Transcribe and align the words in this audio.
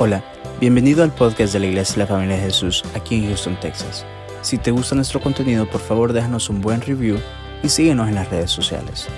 Hola, 0.00 0.22
bienvenido 0.60 1.02
al 1.02 1.12
podcast 1.12 1.52
de 1.52 1.58
la 1.58 1.66
Iglesia 1.66 1.94
de 1.94 2.00
la 2.02 2.06
Familia 2.06 2.36
de 2.36 2.42
Jesús 2.42 2.84
aquí 2.94 3.16
en 3.16 3.26
Houston, 3.26 3.58
Texas. 3.58 4.06
Si 4.42 4.56
te 4.56 4.70
gusta 4.70 4.94
nuestro 4.94 5.20
contenido, 5.20 5.68
por 5.68 5.80
favor 5.80 6.12
déjanos 6.12 6.48
un 6.50 6.60
buen 6.60 6.80
review 6.82 7.18
y 7.64 7.68
síguenos 7.68 8.08
en 8.08 8.14
las 8.14 8.30
redes 8.30 8.52
sociales. 8.52 9.08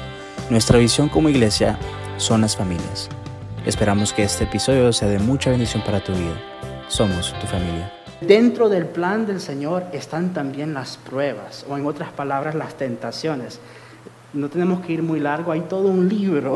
Nuestra 0.48 0.78
visión 0.78 1.10
como 1.10 1.28
iglesia 1.28 1.78
son 2.16 2.40
las 2.40 2.56
familias. 2.56 3.10
Esperamos 3.66 4.14
que 4.14 4.22
este 4.22 4.44
episodio 4.44 4.90
sea 4.94 5.08
de 5.08 5.18
mucha 5.18 5.50
bendición 5.50 5.82
para 5.84 6.02
tu 6.02 6.12
vida. 6.12 6.40
Somos 6.88 7.38
tu 7.38 7.46
familia. 7.46 7.92
Dentro 8.22 8.70
del 8.70 8.86
plan 8.86 9.26
del 9.26 9.42
Señor 9.42 9.84
están 9.92 10.32
también 10.32 10.72
las 10.72 10.96
pruebas, 10.96 11.66
o 11.68 11.76
en 11.76 11.84
otras 11.84 12.10
palabras, 12.10 12.54
las 12.54 12.72
tentaciones. 12.72 13.60
No 14.32 14.48
tenemos 14.48 14.80
que 14.80 14.94
ir 14.94 15.02
muy 15.02 15.20
largo, 15.20 15.52
hay 15.52 15.60
todo 15.60 15.88
un 15.88 16.08
libro 16.08 16.54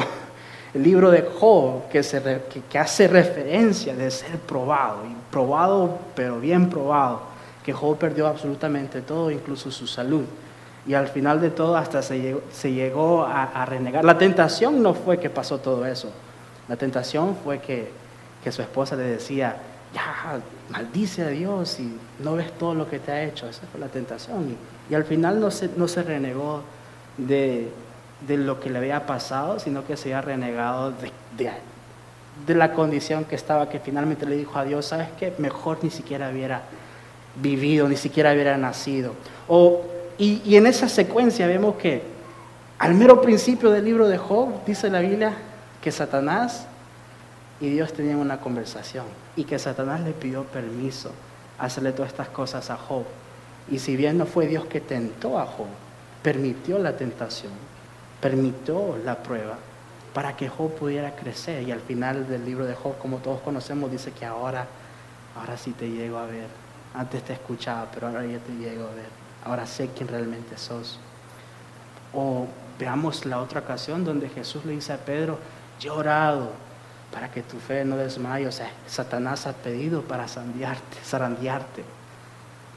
el 0.75 0.83
libro 0.83 1.11
de 1.11 1.23
Job 1.23 1.89
que, 1.89 2.01
hace 2.79 3.09
referencia 3.09 3.95
de 3.95 4.11
ser 4.11 4.39
probado, 4.41 5.05
y 5.07 5.15
probado, 5.31 5.99
pero 6.17 6.41
bien 6.41 6.69
probado, 6.69 7.23
que 7.65 7.73
Job 7.73 7.97
perdió 7.97 8.27
absolutamente 8.27 9.01
todo, 9.01 9.31
incluso 9.31 9.71
su 9.71 9.87
salud. 9.87 10.25
Y 10.87 10.95
al 10.95 11.09
final 11.09 11.41
de 11.41 11.51
todo 11.51 11.77
hasta 11.77 12.03
se 12.03 12.19
llegó, 12.73 13.25
a, 13.25 13.65
renegar. 13.65 14.05
La 14.05 14.19
tentación 14.19 14.83
no 14.83 14.93
fue 14.95 15.19
que 15.19 15.31
pasó 15.31 15.59
todo 15.59 15.87
eso. 15.87 16.11
La 16.69 16.77
tentación 16.77 17.37
fue 17.43 17.61
que, 17.61 17.91
su 18.51 18.61
esposa 18.61 18.97
le 18.97 19.05
decía, 19.05 19.57
ya, 19.95 20.41
maldice 20.71 21.23
a 21.23 21.29
Dios 21.29 21.79
y 21.79 21.97
no 22.23 22.35
ves 22.35 22.53
todo 22.59 22.75
lo 22.75 22.91
que 22.91 22.99
te 22.99 23.13
ha 23.13 23.23
hecho. 23.23 23.49
Esa 23.49 23.63
fue 23.71 23.81
la 23.81 23.89
tentación. 23.89 24.57
Y, 24.91 24.95
al 24.95 25.05
final 25.05 25.41
no 25.41 25.51
se 25.51 26.03
renegó 26.03 26.63
de, 27.17 27.71
de 28.27 28.37
lo 28.37 28.61
que 28.61 28.71
le 28.71 28.79
había 28.79 29.07
pasado, 29.07 29.59
sino 29.59 29.87
que 29.87 29.97
se 29.97 30.15
había 30.15 30.23
renegado 30.23 30.93
de, 30.93 32.55
la 32.55 32.73
condición 32.73 33.25
que 33.25 33.35
estaba, 33.35 33.69
que 33.69 33.79
finalmente 33.79 34.27
le 34.27 34.37
dijo 34.37 34.59
a 34.59 34.65
Dios, 34.65 34.87
¿sabes 34.87 35.09
qué? 35.19 35.33
Mejor 35.39 35.79
ni 35.83 35.91
siquiera 35.91 36.31
hubiera 36.31 36.63
vivido, 37.37 37.89
ni 37.89 37.97
siquiera 37.97 38.33
hubiera 38.33 38.57
nacido. 38.57 39.15
O, 39.49 39.83
y, 40.19 40.43
y 40.45 40.57
en 40.57 40.67
esa 40.67 40.89
secuencia 40.89 41.47
vemos 41.47 41.77
que 41.77 42.03
al 42.79 42.95
mero 42.95 43.21
principio 43.21 43.71
del 43.71 43.85
libro 43.85 44.09
de 44.09 44.19
Job, 44.19 44.65
dice 44.67 44.91
la 44.91 45.01
Biblia, 45.01 45.33
que 45.81 45.93
Satanás 45.93 46.67
y 47.61 47.69
Dios 47.69 47.93
tenían 47.93 48.19
una 48.19 48.41
conversación 48.41 49.05
y 49.37 49.45
que 49.45 49.59
Satanás 49.59 50.01
le 50.01 50.13
pidió 50.13 50.45
permiso 50.45 51.11
a 51.59 51.67
hacerle 51.67 51.93
todas 51.93 52.11
estas 52.11 52.29
cosas 52.29 52.71
a 52.71 52.77
Job. 52.77 53.05
Y 53.71 53.79
si 53.79 53.97
bien 53.97 54.19
no 54.19 54.27
fue 54.27 54.47
Dios 54.47 54.67
que 54.67 54.81
tentó 54.81 55.39
a 55.39 55.47
Job, 55.47 55.67
permitió 56.23 56.79
la 56.79 56.97
tentación 56.97 57.53
permitió 58.21 58.97
la 59.05 59.23
prueba 59.23 59.57
para 60.15 60.37
que 60.37 60.49
Job 60.49 60.75
pudiera 60.77 61.15
crecer. 61.17 61.63
Y 61.63 61.73
al 61.73 61.81
final 61.81 62.29
del 62.29 62.45
libro 62.45 62.65
de 62.65 62.75
Job, 62.75 62.97
como 62.99 63.19
todos 63.19 63.41
conocemos, 63.41 63.91
dice 63.91 64.13
que 64.13 64.25
ahora, 64.25 64.67
ahora 65.37 65.57
sí 65.57 65.73
te 65.73 65.91
llego 65.91 66.19
a 66.19 66.27
ver. 66.27 66.47
Antes 66.95 67.25
te 67.25 67.33
escuchaba, 67.33 67.89
pero 67.93 68.07
ahora 68.07 68.25
ya 68.25 68.39
te 68.39 68.53
llego 68.53 68.85
a 68.85 68.95
ver. 68.95 69.09
Ahora 69.45 69.67
sé 69.67 69.91
quién 69.95 70.09
realmente 70.09 70.57
sos. 70.57 70.99
O 72.13 72.47
veamos 72.79 73.27
la 73.27 73.41
otra 73.41 73.61
ocasión 73.61 74.05
donde 74.05 74.29
Jesús 74.29 74.65
le 74.65 74.73
dice 74.73 74.93
a 74.93 74.99
Pedro, 74.99 75.39
yo 75.81 75.97
orado 75.97 76.53
para 77.13 77.31
que 77.31 77.43
tu 77.43 77.59
fe 77.59 77.85
no 77.85 77.97
desmaye. 77.97 78.47
O 78.47 78.53
sea, 78.53 78.71
Satanás 78.87 79.47
ha 79.47 79.53
pedido 79.53 80.03
para 80.03 80.27
zarandearte. 80.29 81.85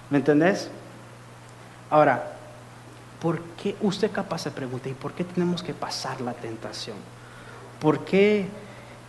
¿Me 0.10 0.18
entendés? 0.18 0.70
Ahora, 1.90 2.37
¿por 3.22 3.42
qué 3.62 3.76
usted 3.82 4.12
capaz 4.12 4.40
se 4.40 4.52
pregunta, 4.52 4.90
¿y 4.90 4.94
por 4.94 5.14
qué 5.14 5.24
tenemos 5.24 5.64
que 5.64 5.74
pasar 5.74 6.22
la 6.22 6.34
tentación? 6.34 6.98
¿Por 7.80 8.06
qué 8.06 8.48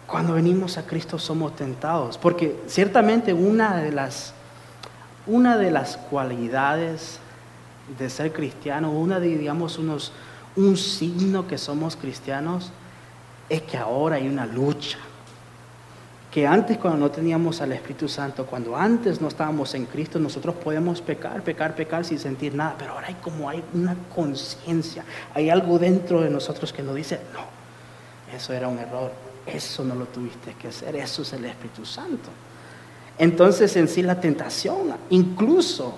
cuando 0.06 0.34
venimos 0.34 0.78
a 0.78 0.86
Cristo 0.86 1.18
somos 1.18 1.56
tentados? 1.56 2.18
Porque 2.18 2.60
ciertamente 2.66 3.32
una 3.32 3.76
de 3.76 3.92
las, 3.92 4.34
una 5.26 5.56
de 5.56 5.70
las 5.70 5.96
cualidades 5.96 7.18
de 7.98 8.10
ser 8.10 8.32
cristiano, 8.32 8.90
una 8.90 9.20
de, 9.20 9.36
digamos, 9.36 9.78
unos, 9.78 10.12
un 10.56 10.76
signo 10.76 11.46
que 11.46 11.58
somos 11.58 11.96
cristianos, 11.96 12.70
es 13.48 13.62
que 13.62 13.78
ahora 13.78 14.16
hay 14.16 14.28
una 14.28 14.44
lucha 14.44 14.98
que 16.30 16.46
antes 16.46 16.76
cuando 16.76 16.98
no 16.98 17.10
teníamos 17.10 17.60
al 17.62 17.72
Espíritu 17.72 18.06
Santo, 18.06 18.44
cuando 18.44 18.76
antes 18.76 19.20
no 19.20 19.28
estábamos 19.28 19.74
en 19.74 19.86
Cristo, 19.86 20.18
nosotros 20.18 20.54
podemos 20.56 21.00
pecar, 21.00 21.42
pecar, 21.42 21.74
pecar 21.74 22.04
sin 22.04 22.18
sentir 22.18 22.54
nada, 22.54 22.74
pero 22.78 22.92
ahora 22.92 23.08
hay 23.08 23.14
como 23.14 23.48
hay 23.48 23.64
una 23.72 23.96
conciencia, 24.14 25.04
hay 25.34 25.48
algo 25.48 25.78
dentro 25.78 26.20
de 26.20 26.28
nosotros 26.28 26.72
que 26.72 26.82
nos 26.82 26.94
dice, 26.94 27.20
no, 27.32 28.36
eso 28.36 28.52
era 28.52 28.68
un 28.68 28.78
error, 28.78 29.10
eso 29.46 29.84
no 29.84 29.94
lo 29.94 30.04
tuviste 30.06 30.54
que 30.54 30.68
hacer, 30.68 30.96
eso 30.96 31.22
es 31.22 31.32
el 31.32 31.46
Espíritu 31.46 31.86
Santo. 31.86 32.28
Entonces 33.16 33.74
en 33.76 33.88
sí 33.88 34.02
la 34.02 34.20
tentación 34.20 34.94
incluso 35.10 35.96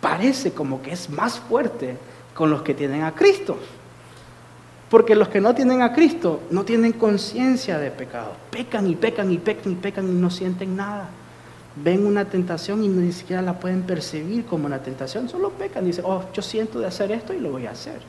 parece 0.00 0.52
como 0.52 0.82
que 0.82 0.92
es 0.92 1.08
más 1.08 1.38
fuerte 1.40 1.96
con 2.34 2.50
los 2.50 2.62
que 2.62 2.74
tienen 2.74 3.02
a 3.02 3.12
Cristo. 3.12 3.58
Porque 4.90 5.14
los 5.14 5.28
que 5.28 5.40
no 5.40 5.54
tienen 5.54 5.82
a 5.82 5.92
Cristo 5.92 6.42
no 6.50 6.64
tienen 6.64 6.92
conciencia 6.92 7.78
de 7.78 7.92
pecado. 7.92 8.32
Pecan 8.50 8.88
y 8.88 8.96
pecan 8.96 9.30
y 9.30 9.38
pecan 9.38 9.72
y 9.72 9.76
pecan 9.76 10.08
y 10.08 10.12
no 10.12 10.30
sienten 10.30 10.76
nada. 10.76 11.08
Ven 11.76 12.04
una 12.04 12.24
tentación 12.24 12.82
y 12.82 12.88
ni 12.88 13.12
siquiera 13.12 13.40
la 13.40 13.60
pueden 13.60 13.82
percibir 13.82 14.44
como 14.44 14.66
una 14.66 14.80
tentación. 14.80 15.28
Solo 15.28 15.50
pecan 15.50 15.84
y 15.84 15.88
dicen, 15.88 16.04
oh, 16.08 16.24
yo 16.32 16.42
siento 16.42 16.80
de 16.80 16.86
hacer 16.86 17.12
esto 17.12 17.32
y 17.32 17.38
lo 17.38 17.52
voy 17.52 17.66
a 17.66 17.70
hacer. 17.70 18.00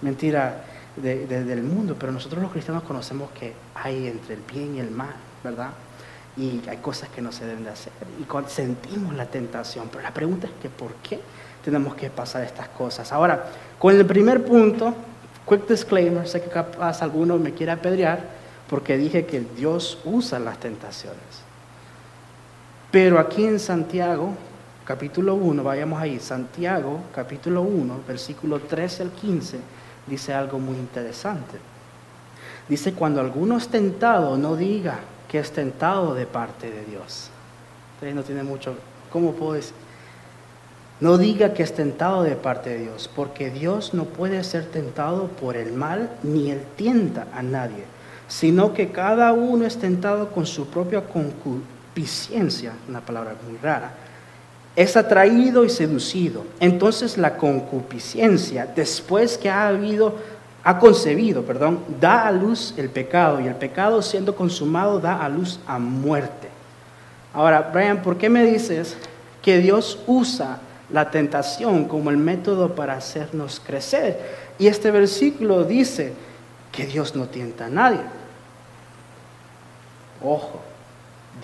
Mentira 0.00 0.64
del 0.96 1.62
mundo. 1.62 1.94
Pero 2.00 2.10
nosotros 2.10 2.42
los 2.42 2.52
cristianos 2.52 2.84
conocemos 2.84 3.30
que 3.38 3.52
hay 3.74 4.06
entre 4.06 4.36
el 4.36 4.40
bien 4.50 4.76
y 4.76 4.80
el 4.80 4.90
mal, 4.90 5.14
¿verdad? 5.44 5.72
Y 6.38 6.62
hay 6.70 6.78
cosas 6.78 7.10
que 7.10 7.20
no 7.20 7.32
se 7.32 7.44
deben 7.44 7.64
de 7.64 7.70
hacer. 7.70 7.92
Y 8.18 8.50
sentimos 8.50 9.14
la 9.14 9.26
tentación. 9.26 9.90
Pero 9.90 10.02
la 10.02 10.14
pregunta 10.14 10.46
es 10.46 10.54
que 10.62 10.70
¿por 10.70 10.94
qué 10.94 11.20
tenemos 11.62 11.94
que 11.96 12.08
pasar 12.08 12.44
estas 12.44 12.68
cosas? 12.68 13.12
Ahora, 13.12 13.44
con 13.78 13.94
el 13.94 14.06
primer 14.06 14.42
punto 14.42 14.94
Quick 15.48 15.66
disclaimer, 15.66 16.28
sé 16.28 16.42
que 16.42 16.50
capaz 16.50 17.02
alguno 17.02 17.38
me 17.38 17.54
quiera 17.54 17.74
apedrear 17.74 18.20
porque 18.68 18.98
dije 18.98 19.24
que 19.24 19.40
Dios 19.40 19.98
usa 20.04 20.38
las 20.38 20.58
tentaciones. 20.60 21.18
Pero 22.90 23.18
aquí 23.18 23.44
en 23.44 23.58
Santiago, 23.58 24.34
capítulo 24.84 25.34
1, 25.34 25.62
vayamos 25.62 26.00
ahí, 26.00 26.20
Santiago, 26.20 27.00
capítulo 27.14 27.62
1, 27.62 28.00
versículo 28.06 28.60
13 28.60 29.04
al 29.04 29.10
15, 29.10 29.58
dice 30.06 30.34
algo 30.34 30.58
muy 30.58 30.76
interesante. 30.76 31.58
Dice, 32.68 32.92
cuando 32.92 33.20
alguno 33.20 33.56
es 33.56 33.68
tentado, 33.68 34.36
no 34.36 34.54
diga 34.54 34.98
que 35.26 35.38
es 35.38 35.50
tentado 35.52 36.14
de 36.14 36.26
parte 36.26 36.70
de 36.70 36.84
Dios. 36.84 37.30
Ustedes 37.94 38.14
no 38.14 38.22
tiene 38.22 38.42
mucho, 38.42 38.74
¿cómo 39.10 39.32
puedo 39.32 39.54
decir? 39.54 39.74
No 41.00 41.16
diga 41.16 41.54
que 41.54 41.62
es 41.62 41.74
tentado 41.74 42.24
de 42.24 42.34
parte 42.34 42.70
de 42.70 42.78
Dios, 42.78 43.08
porque 43.14 43.50
Dios 43.50 43.94
no 43.94 44.04
puede 44.04 44.42
ser 44.42 44.66
tentado 44.66 45.28
por 45.28 45.56
el 45.56 45.72
mal, 45.72 46.10
ni 46.24 46.50
él 46.50 46.60
tienta 46.74 47.28
a 47.32 47.40
nadie, 47.42 47.84
sino 48.26 48.74
que 48.74 48.90
cada 48.90 49.32
uno 49.32 49.64
es 49.64 49.76
tentado 49.76 50.30
con 50.30 50.44
su 50.44 50.66
propia 50.66 51.02
concupiscencia, 51.02 52.72
una 52.88 53.00
palabra 53.00 53.36
muy 53.48 53.58
rara, 53.58 53.92
es 54.74 54.96
atraído 54.96 55.64
y 55.64 55.70
seducido. 55.70 56.44
Entonces 56.58 57.16
la 57.16 57.36
concupiscencia, 57.36 58.66
después 58.66 59.38
que 59.38 59.50
ha 59.50 59.68
habido, 59.68 60.16
ha 60.64 60.80
concebido, 60.80 61.42
perdón, 61.42 61.80
da 62.00 62.26
a 62.26 62.32
luz 62.32 62.74
el 62.76 62.90
pecado, 62.90 63.40
y 63.40 63.46
el 63.46 63.54
pecado 63.54 64.02
siendo 64.02 64.34
consumado 64.34 64.98
da 64.98 65.24
a 65.24 65.28
luz 65.28 65.60
a 65.64 65.78
muerte. 65.78 66.48
Ahora, 67.32 67.70
Brian, 67.72 68.02
¿por 68.02 68.18
qué 68.18 68.28
me 68.28 68.44
dices 68.44 68.96
que 69.42 69.58
Dios 69.58 70.00
usa 70.08 70.58
la 70.90 71.10
tentación 71.10 71.86
como 71.86 72.10
el 72.10 72.16
método 72.16 72.74
para 72.74 72.94
hacernos 72.94 73.60
crecer. 73.64 74.48
Y 74.58 74.66
este 74.66 74.90
versículo 74.90 75.64
dice 75.64 76.14
que 76.72 76.86
Dios 76.86 77.14
no 77.14 77.28
tienta 77.28 77.66
a 77.66 77.70
nadie. 77.70 78.00
Ojo, 80.22 80.60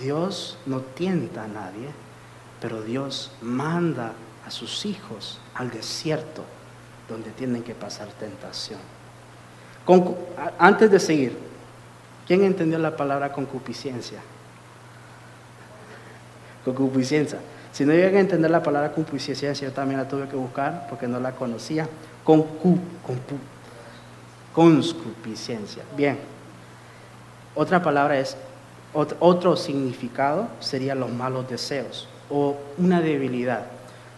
Dios 0.01 0.59
no 0.67 0.81
tienta 0.81 1.45
a 1.45 1.49
nadie, 1.49 1.89
pero 2.61 2.83
Dios 2.83 3.31
manda 3.41 4.13
a 4.47 4.51
sus 4.51 4.85
hijos 4.85 5.41
al 5.55 5.71
desierto 5.71 6.45
donde 7.09 7.31
tienen 7.31 7.63
que 7.63 7.75
pasar 7.75 8.09
tentación. 8.09 8.81
antes 10.59 10.91
de 10.91 10.99
seguir, 10.99 11.39
¿quién 12.27 12.45
entendió 12.45 12.79
la 12.79 12.97
palabra 12.97 13.33
concupiscencia? 13.33 14.21
Concupiscencia. 16.65 17.39
Si 17.75 17.85
no 17.85 17.93
llegan 17.93 18.15
a 18.15 18.21
entender 18.21 18.53
la 18.53 18.63
palabra 18.63 18.93
concupiscencia, 18.93 19.53
yo 19.53 19.73
también 19.73 19.99
la 19.99 20.07
tuve 20.07 20.29
que 20.29 20.37
buscar 20.37 20.87
porque 20.89 21.09
no 21.09 21.19
la 21.19 21.33
conocía. 21.33 21.89
Concu, 22.23 22.79
concupiscencia. 24.55 25.83
Bien. 25.97 26.17
Otra 27.57 27.83
palabra 27.83 28.17
es, 28.17 28.37
otro, 28.93 29.57
significado 29.57 30.47
sería 30.61 30.95
los 30.95 31.11
malos 31.11 31.51
deseos 31.51 32.09
o 32.31 32.57
una 32.79 33.01
debilidad. 33.01 33.67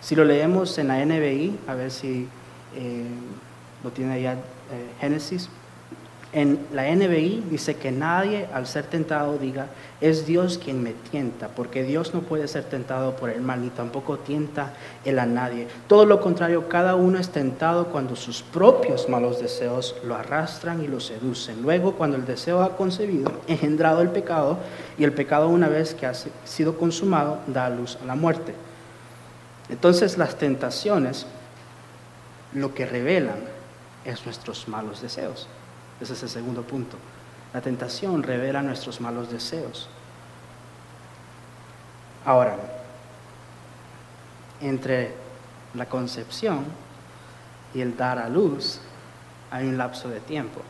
Si 0.02 0.14
lo 0.14 0.26
leemos 0.26 0.76
en 0.76 0.88
la 0.88 1.02
NBI, 1.02 1.59
a 1.67 1.73
ver 1.73 1.91
si 1.91 2.29
eh, 2.75 3.06
lo 3.82 3.91
tiene 3.91 4.12
allá 4.17 4.32
eh, 4.35 4.91
Génesis, 5.00 5.49
En 6.37 6.67
la 6.75 6.94
NBI 6.94 7.44
dice 7.50 7.77
que 7.77 7.91
nadie 7.91 8.47
al 8.53 8.67
ser 8.67 8.85
tentado 8.85 9.38
diga, 9.38 9.69
es 10.03 10.27
Dios 10.27 10.61
quien 10.62 10.83
me 10.83 10.93
tienta, 10.93 11.49
porque 11.49 11.83
Dios 11.83 12.12
no 12.12 12.21
puede 12.21 12.47
ser 12.47 12.65
tentado 12.65 13.17
por 13.17 13.31
el 13.31 13.41
mal, 13.41 13.62
ni 13.62 13.71
tampoco 13.71 14.19
tienta 14.19 14.75
él 15.06 15.19
a 15.19 15.25
nadie. 15.25 15.67
Todo 15.88 16.05
lo 16.05 16.21
contrario, 16.21 16.69
cada 16.69 16.94
uno 16.94 17.19
es 17.19 17.31
tentado 17.31 17.87
cuando 17.87 18.17
sus 18.17 18.43
propios 18.43 19.09
malos 19.09 19.41
deseos 19.41 19.97
lo 20.05 20.15
arrastran 20.15 20.85
y 20.85 20.88
lo 20.88 21.00
seducen. 21.00 21.62
Luego, 21.62 21.94
cuando 21.94 22.19
el 22.19 22.27
deseo 22.27 22.61
ha 22.61 22.77
concebido, 22.77 23.33
engendrado 23.47 24.03
el 24.03 24.11
pecado, 24.11 24.59
y 24.99 25.05
el 25.05 25.15
pecado 25.15 25.49
una 25.49 25.71
vez 25.71 25.94
que 25.94 26.05
ha 26.05 26.12
sido 26.12 26.77
consumado, 26.77 27.38
da 27.47 27.71
luz 27.71 27.97
a 28.03 28.05
la 28.05 28.15
muerte. 28.15 28.53
Entonces 29.71 30.19
las 30.19 30.37
tentaciones 30.37 31.25
lo 32.53 32.75
que 32.75 32.85
revelan 32.85 33.38
es 34.05 34.27
nuestros 34.27 34.69
malos 34.69 35.00
deseos. 35.00 35.49
Ese 36.01 36.13
es 36.13 36.23
el 36.23 36.29
segundo 36.29 36.63
punto. 36.63 36.97
La 37.53 37.61
tentación 37.61 38.23
revela 38.23 38.63
nuestros 38.63 39.01
malos 39.01 39.31
deseos. 39.31 39.89
Ahora, 42.25 42.57
entre 44.61 45.15
la 45.75 45.87
concepción 45.87 46.65
y 47.75 47.81
el 47.81 47.97
dar 47.97 48.19
a 48.19 48.29
luz 48.29 48.81
hay 49.51 49.67
un 49.67 49.79
lapso 49.79 50.09
de 50.09 50.21
tiempo. 50.21 50.61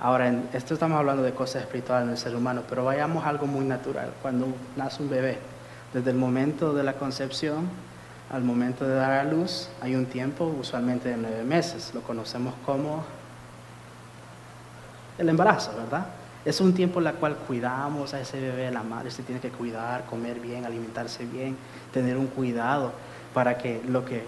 Ahora, 0.00 0.32
esto 0.52 0.74
estamos 0.74 0.98
hablando 0.98 1.22
de 1.22 1.34
cosas 1.34 1.62
espirituales 1.62 2.04
en 2.04 2.10
el 2.10 2.18
ser 2.18 2.36
humano, 2.36 2.62
pero 2.68 2.84
vayamos 2.84 3.24
a 3.24 3.28
algo 3.28 3.46
muy 3.46 3.64
natural. 3.64 4.12
Cuando 4.22 4.46
nace 4.76 5.02
un 5.02 5.10
bebé, 5.10 5.38
desde 5.92 6.10
el 6.10 6.16
momento 6.16 6.72
de 6.72 6.84
la 6.84 6.94
concepción 6.94 7.68
al 8.30 8.44
momento 8.44 8.86
de 8.86 8.94
dar 8.94 9.12
a 9.12 9.24
luz 9.24 9.68
hay 9.80 9.94
un 9.94 10.06
tiempo, 10.06 10.44
usualmente 10.44 11.08
de 11.08 11.16
nueve 11.16 11.44
meses. 11.44 11.92
Lo 11.94 12.02
conocemos 12.02 12.54
como 12.64 13.04
el 15.18 15.28
embarazo, 15.28 15.72
¿verdad? 15.76 16.06
Es 16.44 16.60
un 16.60 16.72
tiempo 16.72 17.00
en 17.00 17.08
el 17.08 17.14
cual 17.14 17.36
cuidamos 17.36 18.14
a 18.14 18.20
ese 18.20 18.40
bebé, 18.40 18.70
la 18.70 18.82
madre 18.82 19.10
se 19.10 19.22
tiene 19.22 19.40
que 19.40 19.50
cuidar, 19.50 20.06
comer 20.06 20.40
bien, 20.40 20.64
alimentarse 20.64 21.26
bien, 21.26 21.56
tener 21.92 22.16
un 22.16 22.28
cuidado 22.28 22.92
para 23.34 23.58
que 23.58 23.82
lo 23.86 24.04
que 24.04 24.24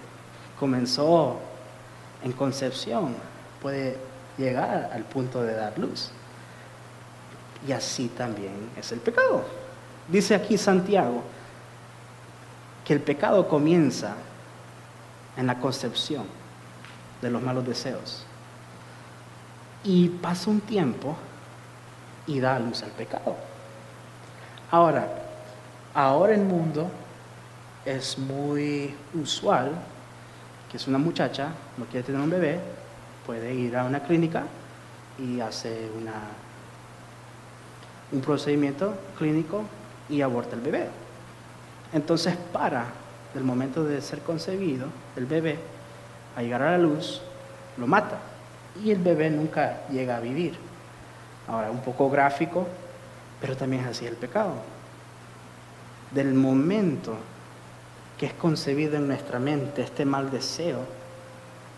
comenzó 0.58 1.38
en 2.22 2.32
concepción 2.32 3.14
puede 3.62 3.96
llegar 4.36 4.90
al 4.92 5.04
punto 5.04 5.42
de 5.42 5.54
dar 5.54 5.78
luz. 5.78 6.10
Y 7.66 7.72
así 7.72 8.08
también 8.08 8.70
es 8.76 8.90
el 8.92 9.00
pecado. 9.00 9.44
Dice 10.08 10.34
aquí 10.34 10.58
Santiago 10.58 11.22
que 12.84 12.92
el 12.92 13.00
pecado 13.00 13.46
comienza 13.48 14.14
en 15.36 15.46
la 15.46 15.58
concepción 15.58 16.24
de 17.22 17.30
los 17.30 17.40
malos 17.40 17.66
deseos. 17.66 18.26
Y 19.84 20.08
pasa 20.08 20.50
un 20.50 20.60
tiempo 20.60 21.16
y 22.26 22.40
da 22.40 22.58
luz 22.58 22.82
al 22.82 22.90
pecado. 22.90 23.36
Ahora, 24.70 25.08
ahora 25.94 26.34
el 26.34 26.42
mundo 26.42 26.90
es 27.84 28.18
muy 28.18 28.94
usual 29.14 29.72
que 30.70 30.76
es 30.76 30.86
una 30.86 30.98
muchacha, 30.98 31.48
no 31.76 31.86
quiere 31.86 32.06
tener 32.06 32.20
un 32.20 32.30
bebé, 32.30 32.60
puede 33.26 33.52
ir 33.52 33.76
a 33.76 33.84
una 33.84 34.00
clínica 34.00 34.44
y 35.18 35.40
hace 35.40 35.90
una, 36.00 36.14
un 38.12 38.20
procedimiento 38.20 38.94
clínico 39.18 39.64
y 40.08 40.20
aborta 40.20 40.54
el 40.54 40.62
bebé. 40.62 40.88
Entonces 41.92 42.36
para 42.52 42.86
del 43.34 43.42
momento 43.42 43.82
de 43.82 44.00
ser 44.00 44.20
concebido, 44.20 44.86
el 45.16 45.26
bebé, 45.26 45.58
a 46.36 46.42
llegar 46.42 46.62
a 46.62 46.72
la 46.72 46.78
luz, 46.78 47.20
lo 47.76 47.88
mata 47.88 48.18
y 48.82 48.90
el 48.90 48.98
bebé 48.98 49.30
nunca 49.30 49.82
llega 49.90 50.16
a 50.16 50.20
vivir. 50.20 50.54
Ahora, 51.48 51.70
un 51.70 51.80
poco 51.80 52.08
gráfico, 52.10 52.66
pero 53.40 53.56
también 53.56 53.82
es 53.82 53.88
así 53.88 54.06
el 54.06 54.16
pecado. 54.16 54.54
Del 56.12 56.34
momento 56.34 57.16
que 58.18 58.26
es 58.26 58.34
concebido 58.34 58.96
en 58.96 59.06
nuestra 59.06 59.38
mente 59.38 59.82
este 59.82 60.04
mal 60.04 60.30
deseo, 60.30 60.80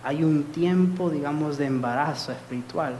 hay 0.04 0.24
un 0.24 0.44
tiempo, 0.44 1.10
digamos, 1.10 1.58
de 1.58 1.66
embarazo 1.66 2.32
espiritual 2.32 2.94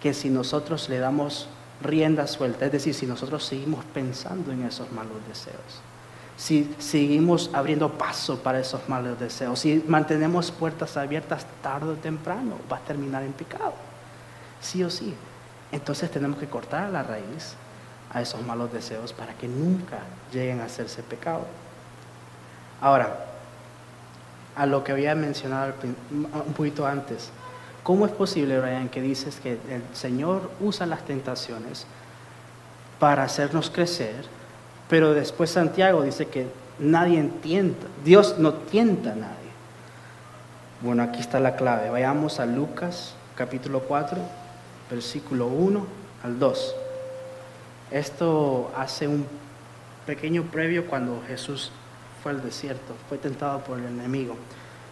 que 0.00 0.14
si 0.14 0.30
nosotros 0.30 0.88
le 0.88 0.98
damos 0.98 1.48
rienda 1.82 2.26
suelta, 2.26 2.66
es 2.66 2.72
decir, 2.72 2.94
si 2.94 3.06
nosotros 3.06 3.44
seguimos 3.44 3.84
pensando 3.84 4.50
en 4.52 4.64
esos 4.64 4.90
malos 4.92 5.16
deseos, 5.28 5.82
si 6.40 6.74
seguimos 6.78 7.50
abriendo 7.52 7.90
paso 7.98 8.38
para 8.38 8.60
esos 8.60 8.88
malos 8.88 9.20
deseos, 9.20 9.60
si 9.60 9.84
mantenemos 9.86 10.50
puertas 10.50 10.96
abiertas 10.96 11.44
tarde 11.62 11.90
o 11.90 11.96
temprano, 11.96 12.54
va 12.72 12.78
a 12.78 12.80
terminar 12.80 13.22
en 13.22 13.34
pecado. 13.34 13.74
Sí 14.58 14.82
o 14.82 14.88
sí. 14.88 15.14
Entonces 15.70 16.10
tenemos 16.10 16.38
que 16.38 16.46
cortar 16.46 16.88
la 16.88 17.02
raíz 17.02 17.56
a 18.10 18.22
esos 18.22 18.40
malos 18.42 18.72
deseos 18.72 19.12
para 19.12 19.34
que 19.34 19.48
nunca 19.48 19.98
lleguen 20.32 20.62
a 20.62 20.64
hacerse 20.64 21.02
pecado. 21.02 21.46
Ahora, 22.80 23.26
a 24.56 24.64
lo 24.64 24.82
que 24.82 24.92
había 24.92 25.14
mencionado 25.14 25.74
un 26.10 26.54
poquito 26.54 26.86
antes, 26.86 27.28
¿cómo 27.82 28.06
es 28.06 28.12
posible, 28.12 28.58
Brian, 28.58 28.88
que 28.88 29.02
dices 29.02 29.40
que 29.42 29.58
el 29.68 29.82
Señor 29.92 30.50
usa 30.58 30.86
las 30.86 31.04
tentaciones 31.04 31.84
para 32.98 33.24
hacernos 33.24 33.68
crecer? 33.68 34.39
Pero 34.90 35.14
después 35.14 35.50
Santiago 35.50 36.02
dice 36.02 36.26
que 36.26 36.48
nadie 36.80 37.20
entienda, 37.20 37.86
Dios 38.04 38.38
no 38.38 38.54
tienta 38.54 39.12
a 39.12 39.14
nadie. 39.14 39.36
Bueno, 40.82 41.04
aquí 41.04 41.20
está 41.20 41.38
la 41.38 41.54
clave. 41.54 41.90
Vayamos 41.90 42.40
a 42.40 42.46
Lucas 42.46 43.14
capítulo 43.36 43.80
4, 43.80 44.18
versículo 44.90 45.46
1 45.46 45.86
al 46.24 46.38
2. 46.40 46.74
Esto 47.92 48.72
hace 48.76 49.06
un 49.06 49.26
pequeño 50.06 50.42
previo 50.44 50.86
cuando 50.86 51.22
Jesús 51.28 51.70
fue 52.22 52.32
al 52.32 52.42
desierto, 52.42 52.94
fue 53.08 53.16
tentado 53.16 53.60
por 53.60 53.78
el 53.78 53.86
enemigo. 53.86 54.34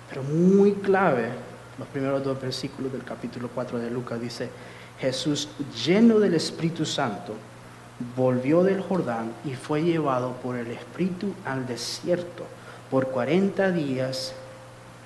Pero 0.08 0.22
muy 0.22 0.74
clave, 0.74 1.28
los 1.76 1.88
primeros 1.88 2.22
dos 2.22 2.40
versículos 2.40 2.92
del 2.92 3.02
capítulo 3.02 3.50
4 3.52 3.80
de 3.80 3.90
Lucas 3.90 4.20
dice, 4.20 4.48
Jesús 5.00 5.48
lleno 5.84 6.20
del 6.20 6.34
Espíritu 6.34 6.86
Santo, 6.86 7.34
volvió 8.16 8.62
del 8.62 8.80
Jordán 8.80 9.32
y 9.44 9.54
fue 9.54 9.82
llevado 9.82 10.32
por 10.42 10.56
el 10.56 10.70
Espíritu 10.70 11.34
al 11.44 11.66
desierto 11.66 12.44
por 12.90 13.08
cuarenta 13.08 13.70
días 13.70 14.34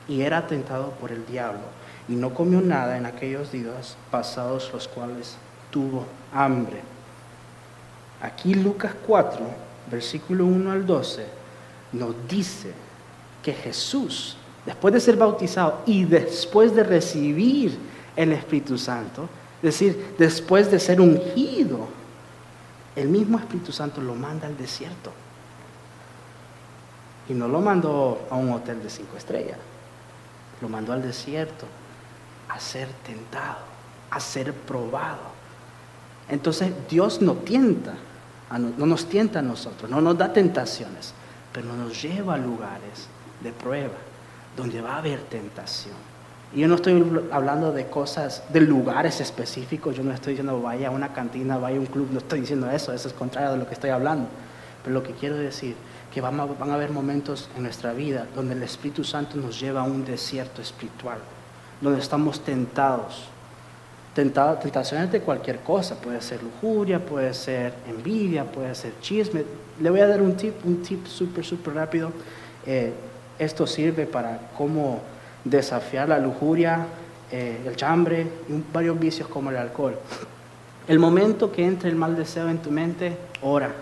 y 0.08 0.22
era 0.22 0.46
tentado 0.46 0.90
por 0.92 1.10
el 1.10 1.24
diablo 1.26 1.62
y 2.08 2.12
no 2.12 2.34
comió 2.34 2.60
nada 2.60 2.96
en 2.96 3.06
aquellos 3.06 3.52
días 3.52 3.96
pasados 4.10 4.70
los 4.72 4.88
cuales 4.88 5.36
tuvo 5.70 6.04
hambre. 6.32 6.80
Aquí 8.20 8.54
Lucas 8.54 8.92
4, 9.06 9.40
versículo 9.90 10.44
1 10.46 10.70
al 10.70 10.86
12, 10.86 11.26
nos 11.92 12.14
dice 12.28 12.72
que 13.42 13.52
Jesús, 13.52 14.36
después 14.64 14.94
de 14.94 15.00
ser 15.00 15.16
bautizado 15.16 15.80
y 15.86 16.04
después 16.04 16.74
de 16.74 16.84
recibir 16.84 17.76
el 18.14 18.32
Espíritu 18.32 18.78
Santo, 18.78 19.28
es 19.56 19.62
decir, 19.62 20.14
después 20.18 20.70
de 20.70 20.78
ser 20.78 21.00
ungido, 21.00 21.88
el 22.96 23.08
mismo 23.08 23.38
Espíritu 23.38 23.72
Santo 23.72 24.00
lo 24.00 24.14
manda 24.14 24.46
al 24.46 24.56
desierto. 24.56 25.12
Y 27.28 27.34
no 27.34 27.48
lo 27.48 27.60
mandó 27.60 28.26
a 28.30 28.36
un 28.36 28.52
hotel 28.52 28.82
de 28.82 28.90
cinco 28.90 29.16
estrellas, 29.16 29.58
lo 30.60 30.68
mandó 30.68 30.92
al 30.92 31.02
desierto 31.02 31.66
a 32.48 32.58
ser 32.58 32.88
tentado, 33.06 33.60
a 34.10 34.20
ser 34.20 34.52
probado. 34.52 35.32
Entonces 36.28 36.72
Dios 36.88 37.22
no 37.22 37.34
tienta, 37.34 37.94
no 38.58 38.86
nos 38.86 39.06
tienta 39.08 39.38
a 39.38 39.42
nosotros, 39.42 39.90
no 39.90 40.00
nos 40.00 40.18
da 40.18 40.32
tentaciones, 40.32 41.14
pero 41.52 41.72
nos 41.72 42.02
lleva 42.02 42.34
a 42.34 42.38
lugares 42.38 43.08
de 43.40 43.52
prueba, 43.52 43.94
donde 44.56 44.80
va 44.80 44.94
a 44.94 44.98
haber 44.98 45.20
tentación. 45.22 46.11
Y 46.54 46.60
yo 46.60 46.68
no 46.68 46.74
estoy 46.74 47.02
hablando 47.30 47.72
de 47.72 47.86
cosas, 47.86 48.42
de 48.50 48.60
lugares 48.60 49.20
específicos, 49.20 49.96
yo 49.96 50.02
no 50.02 50.12
estoy 50.12 50.34
diciendo 50.34 50.60
vaya 50.60 50.88
a 50.88 50.90
una 50.90 51.14
cantina, 51.14 51.56
vaya 51.56 51.78
a 51.78 51.80
un 51.80 51.86
club, 51.86 52.08
no 52.10 52.18
estoy 52.18 52.40
diciendo 52.40 52.70
eso, 52.70 52.92
eso 52.92 53.08
es 53.08 53.14
contrario 53.14 53.52
de 53.52 53.56
lo 53.56 53.66
que 53.66 53.72
estoy 53.72 53.90
hablando. 53.90 54.28
Pero 54.84 54.92
lo 54.92 55.02
que 55.02 55.12
quiero 55.12 55.36
decir, 55.36 55.76
que 56.12 56.20
van 56.20 56.38
a, 56.38 56.44
van 56.44 56.70
a 56.70 56.74
haber 56.74 56.90
momentos 56.90 57.48
en 57.56 57.62
nuestra 57.62 57.94
vida 57.94 58.26
donde 58.34 58.54
el 58.54 58.62
Espíritu 58.62 59.02
Santo 59.02 59.38
nos 59.38 59.58
lleva 59.58 59.80
a 59.80 59.84
un 59.84 60.04
desierto 60.04 60.60
espiritual, 60.60 61.18
donde 61.80 62.00
estamos 62.00 62.44
tentados. 62.44 63.28
tentaciones 64.14 65.10
de 65.10 65.20
cualquier 65.20 65.60
cosa, 65.60 65.94
puede 65.94 66.20
ser 66.20 66.42
lujuria, 66.42 66.98
puede 66.98 67.32
ser 67.32 67.72
envidia, 67.88 68.44
puede 68.44 68.74
ser 68.74 68.92
chisme. 69.00 69.44
Le 69.80 69.88
voy 69.88 70.00
a 70.00 70.06
dar 70.06 70.20
un 70.20 70.36
tip, 70.36 70.54
un 70.66 70.82
tip 70.82 71.06
súper, 71.06 71.46
súper 71.46 71.74
rápido. 71.74 72.12
Eh, 72.66 72.92
esto 73.38 73.66
sirve 73.66 74.04
para 74.04 74.50
cómo 74.56 75.00
desafiar 75.44 76.08
la 76.08 76.18
lujuria, 76.18 76.86
eh, 77.30 77.62
el 77.66 77.76
chambre 77.76 78.26
y 78.48 78.62
varios 78.72 78.98
vicios 78.98 79.28
como 79.28 79.50
el 79.50 79.56
alcohol. 79.56 79.98
El 80.86 80.98
momento 80.98 81.50
que 81.52 81.64
entre 81.64 81.88
el 81.90 81.96
mal 81.96 82.16
deseo 82.16 82.48
en 82.48 82.58
tu 82.58 82.70
mente, 82.70 83.16
ora. 83.40 83.72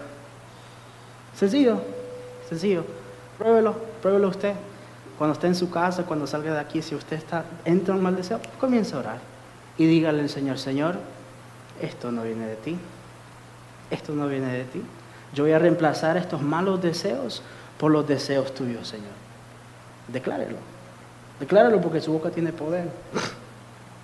Sencillo, 1.35 1.81
sencillo. 2.49 2.85
Pruébelo, 3.39 3.75
pruébelo 4.03 4.29
usted. 4.29 4.55
Cuando 5.17 5.35
esté 5.35 5.47
en 5.47 5.55
su 5.55 5.71
casa, 5.71 6.05
cuando 6.05 6.27
salga 6.27 6.53
de 6.53 6.61
aquí, 6.61 6.81
si 6.83 6.95
usted 6.95 7.17
está, 7.17 7.45
entra 7.65 7.95
un 7.95 8.03
mal 8.03 8.17
deseo, 8.17 8.41
comienza 8.59 8.97
a 8.97 9.01
orar. 9.01 9.19
Y 9.77 9.87
dígale 9.87 10.21
al 10.21 10.29
Señor, 10.29 10.59
Señor, 10.59 10.97
esto 11.81 12.13
no 12.13 12.23
viene 12.23 12.47
de 12.47 12.57
ti, 12.57 12.79
esto 13.91 14.13
no 14.15 14.29
viene 14.29 14.53
de 14.53 14.65
ti. 14.65 14.83
Yo 15.35 15.45
voy 15.45 15.53
a 15.53 15.59
reemplazar 15.59 16.17
estos 16.17 16.43
malos 16.43 16.83
deseos 16.83 17.43
por 17.79 17.91
los 17.91 18.07
deseos 18.07 18.55
tuyos, 18.55 18.89
Señor. 18.89 19.13
Declárelo. 20.09 20.57
Decláralo 21.41 21.81
porque 21.81 22.01
su 22.01 22.13
boca 22.13 22.31
tiene 22.31 22.53
poder. 22.53 22.89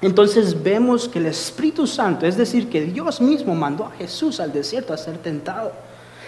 Entonces 0.00 0.62
vemos 0.62 1.08
que 1.08 1.18
el 1.18 1.26
Espíritu 1.26 1.86
Santo, 1.86 2.26
es 2.26 2.36
decir, 2.36 2.68
que 2.68 2.82
Dios 2.82 3.20
mismo 3.20 3.54
mandó 3.54 3.84
a 3.84 3.90
Jesús 3.92 4.40
al 4.40 4.52
desierto 4.52 4.92
a 4.92 4.96
ser 4.96 5.18
tentado. 5.18 5.72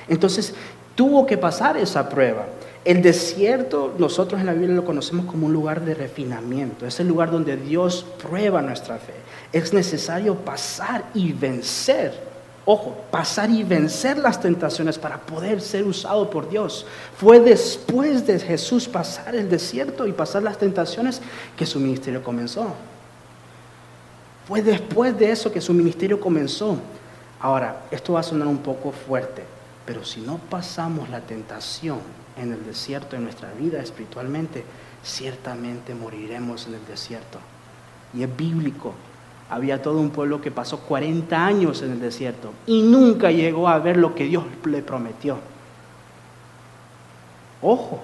Entonces 0.06 0.54
tuvo 0.94 1.26
que 1.26 1.38
pasar 1.38 1.76
esa 1.76 2.08
prueba. 2.08 2.46
El 2.84 3.02
desierto, 3.02 3.94
nosotros 3.98 4.40
en 4.40 4.46
la 4.46 4.54
Biblia 4.54 4.74
lo 4.74 4.84
conocemos 4.84 5.26
como 5.26 5.46
un 5.46 5.52
lugar 5.52 5.84
de 5.84 5.94
refinamiento. 5.94 6.86
Es 6.86 7.00
el 7.00 7.08
lugar 7.08 7.30
donde 7.30 7.56
Dios 7.56 8.06
prueba 8.22 8.62
nuestra 8.62 8.98
fe. 8.98 9.14
Es 9.52 9.72
necesario 9.72 10.34
pasar 10.36 11.04
y 11.14 11.32
vencer 11.32 12.27
Ojo, 12.70 12.94
pasar 13.10 13.48
y 13.48 13.62
vencer 13.62 14.18
las 14.18 14.42
tentaciones 14.42 14.98
para 14.98 15.16
poder 15.16 15.62
ser 15.62 15.84
usado 15.84 16.28
por 16.28 16.50
Dios. 16.50 16.84
Fue 17.16 17.40
después 17.40 18.26
de 18.26 18.38
Jesús 18.38 18.86
pasar 18.86 19.34
el 19.34 19.48
desierto 19.48 20.06
y 20.06 20.12
pasar 20.12 20.42
las 20.42 20.58
tentaciones 20.58 21.22
que 21.56 21.64
su 21.64 21.80
ministerio 21.80 22.22
comenzó. 22.22 22.74
Fue 24.46 24.60
después 24.60 25.18
de 25.18 25.30
eso 25.30 25.50
que 25.50 25.62
su 25.62 25.72
ministerio 25.72 26.20
comenzó. 26.20 26.76
Ahora, 27.40 27.84
esto 27.90 28.12
va 28.12 28.20
a 28.20 28.22
sonar 28.22 28.48
un 28.48 28.58
poco 28.58 28.92
fuerte, 28.92 29.44
pero 29.86 30.04
si 30.04 30.20
no 30.20 30.36
pasamos 30.36 31.08
la 31.08 31.20
tentación 31.20 32.00
en 32.36 32.52
el 32.52 32.66
desierto 32.66 33.16
en 33.16 33.24
nuestra 33.24 33.50
vida 33.54 33.80
espiritualmente, 33.80 34.62
ciertamente 35.02 35.94
moriremos 35.94 36.66
en 36.66 36.74
el 36.74 36.86
desierto. 36.86 37.38
Y 38.12 38.24
es 38.24 38.36
bíblico 38.36 38.92
había 39.50 39.82
todo 39.82 40.00
un 40.00 40.10
pueblo 40.10 40.40
que 40.40 40.50
pasó 40.50 40.80
40 40.80 41.46
años 41.46 41.82
en 41.82 41.92
el 41.92 42.00
desierto 42.00 42.52
y 42.66 42.82
nunca 42.82 43.30
llegó 43.30 43.68
a 43.68 43.78
ver 43.78 43.96
lo 43.96 44.14
que 44.14 44.24
Dios 44.24 44.44
le 44.64 44.82
prometió. 44.82 45.38
Ojo, 47.62 48.00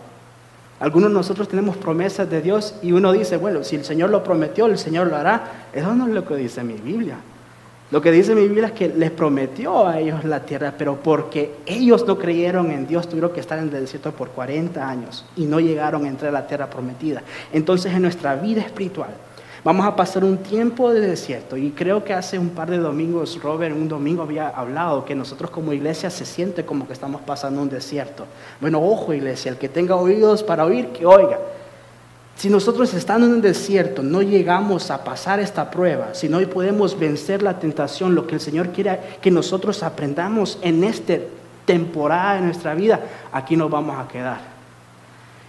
algunos 0.80 1.10
de 1.10 1.14
nosotros 1.14 1.48
tenemos 1.48 1.76
promesas 1.76 2.28
de 2.28 2.42
Dios 2.42 2.74
y 2.82 2.92
uno 2.92 3.12
dice, 3.12 3.36
bueno, 3.36 3.62
si 3.62 3.76
el 3.76 3.84
Señor 3.84 4.10
lo 4.10 4.24
prometió, 4.24 4.66
el 4.66 4.78
Señor 4.78 5.06
lo 5.06 5.16
hará. 5.16 5.68
Eso 5.72 5.94
no 5.94 6.08
es 6.08 6.14
lo 6.14 6.24
que 6.24 6.34
dice 6.36 6.64
mi 6.64 6.74
Biblia. 6.74 7.16
Lo 7.90 8.00
que 8.00 8.10
dice 8.10 8.34
mi 8.34 8.42
Biblia 8.42 8.66
es 8.66 8.72
que 8.72 8.88
les 8.88 9.10
prometió 9.10 9.86
a 9.86 10.00
ellos 10.00 10.24
la 10.24 10.40
tierra, 10.40 10.74
pero 10.76 10.96
porque 10.96 11.54
ellos 11.64 12.04
no 12.06 12.18
creyeron 12.18 12.70
en 12.70 12.86
Dios, 12.86 13.08
tuvieron 13.08 13.30
que 13.30 13.40
estar 13.40 13.58
en 13.58 13.64
el 13.64 13.70
desierto 13.70 14.10
por 14.10 14.30
40 14.30 14.88
años 14.88 15.24
y 15.36 15.44
no 15.44 15.60
llegaron 15.60 16.04
a 16.04 16.08
entrar 16.08 16.30
a 16.30 16.40
la 16.40 16.46
tierra 16.46 16.68
prometida. 16.68 17.22
Entonces 17.52 17.92
en 17.92 18.02
nuestra 18.02 18.34
vida 18.34 18.62
espiritual, 18.62 19.10
Vamos 19.64 19.87
a 19.87 19.97
pasar 19.97 20.25
un 20.25 20.37
tiempo 20.37 20.92
de 20.92 21.00
desierto 21.00 21.56
y 21.56 21.71
creo 21.71 22.04
que 22.04 22.12
hace 22.12 22.38
un 22.38 22.50
par 22.50 22.68
de 22.68 22.76
domingos, 22.76 23.42
Robert, 23.42 23.75
un 23.75 23.88
domingo 23.88 24.23
había 24.23 24.50
hablado 24.50 25.06
que 25.06 25.14
nosotros 25.14 25.50
como 25.50 25.73
iglesia 25.73 26.11
se 26.11 26.26
siente 26.26 26.66
como 26.66 26.87
que 26.87 26.92
estamos 26.92 27.23
pasando 27.23 27.62
un 27.62 27.71
desierto. 27.71 28.26
Bueno, 28.61 28.83
ojo 28.83 29.14
iglesia, 29.14 29.50
el 29.50 29.56
que 29.56 29.71
tenga 29.71 29.97
oídos 29.97 30.42
para 30.42 30.66
oír, 30.66 30.88
que 30.88 31.06
oiga. 31.06 31.38
Si 32.37 32.50
nosotros 32.50 32.92
estando 32.92 33.26
en 33.26 33.33
un 33.33 33.40
desierto 33.40 34.02
no 34.02 34.21
llegamos 34.21 34.90
a 34.90 35.02
pasar 35.02 35.40
esta 35.40 35.71
prueba, 35.71 36.12
si 36.12 36.28
no 36.28 36.47
podemos 36.47 36.99
vencer 36.99 37.42
la 37.42 37.59
tentación, 37.59 38.14
lo 38.14 38.26
que 38.26 38.35
el 38.35 38.42
Señor 38.42 38.68
quiere 38.68 39.00
que 39.23 39.30
nosotros 39.30 39.83
aprendamos 39.83 40.59
en 40.61 40.85
esta 40.85 41.14
temporada 41.64 42.35
de 42.35 42.42
nuestra 42.42 42.75
vida, 42.75 43.00
aquí 43.33 43.56
nos 43.56 43.71
vamos 43.71 43.99
a 43.99 44.09
quedar. 44.09 44.42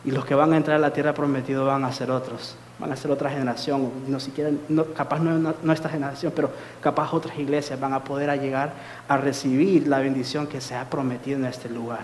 Y 0.05 0.12
los 0.12 0.24
que 0.24 0.36
van 0.36 0.53
a 0.53 0.57
entrar 0.57 0.77
a 0.77 0.79
la 0.79 0.93
tierra 0.93 1.13
prometida 1.13 1.63
van 1.63 1.84
a 1.84 1.91
ser 1.91 2.12
otros 2.12 2.55
van 2.79 2.91
a 2.91 2.96
ser 2.96 3.12
otra 3.12 3.29
generación, 3.29 3.89
no 4.08 4.20
siquiera, 4.20 4.51
capaz 4.96 5.20
no, 5.20 5.74
esta 5.74 5.89
generación, 5.89 6.34
pero 6.36 6.51
capaz 6.82 7.13
otras 7.13 7.38
iglesias 7.39 7.79
van 7.79 7.94
a 7.94 8.03
poder 8.03 8.39
llegar 8.39 8.74
a 9.08 9.17
recibir 9.17 9.88
la 9.88 10.00
bendición 10.00 10.48
que 10.48 10.60
se 10.60 10.75
ha 10.75 10.89
prometido 10.89 11.38
en 11.38 11.46
este 11.46 11.70
lugar. 11.70 12.01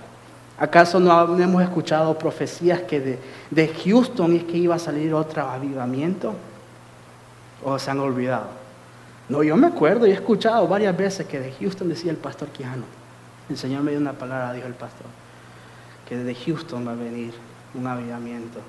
¿Acaso 0.57 0.99
no 0.99 1.37
hemos 1.39 1.63
escuchado 1.63 2.17
profecías 2.17 2.81
que 2.81 2.99
de, 2.99 3.19
de 3.49 3.67
Houston 3.67 4.35
es 4.35 4.43
que 4.43 4.57
iba 4.57 4.75
a 4.75 4.79
salir 4.79 5.13
otro 5.13 5.41
avivamiento? 5.41 6.35
¿O 7.63 7.77
se 7.79 7.91
han 7.91 7.99
olvidado? 7.99 8.47
No, 9.27 9.43
yo 9.43 9.55
me 9.57 9.67
acuerdo 9.67 10.05
y 10.05 10.11
he 10.11 10.13
escuchado 10.13 10.67
varias 10.67 10.95
veces 10.95 11.25
que 11.25 11.39
de 11.39 11.51
Houston 11.53 11.89
decía 11.89 12.11
el 12.11 12.17
pastor 12.17 12.49
Quijano. 12.49 12.83
El 13.49 13.57
Señor 13.57 13.81
me 13.81 13.91
dio 13.91 13.99
una 13.99 14.13
palabra, 14.13 14.53
dijo 14.53 14.67
el 14.67 14.73
pastor, 14.73 15.07
que 16.07 16.17
de 16.17 16.35
Houston 16.35 16.87
va 16.87 16.91
a 16.91 16.95
venir 16.95 17.33
un 17.73 17.87
avivamiento. 17.87 18.59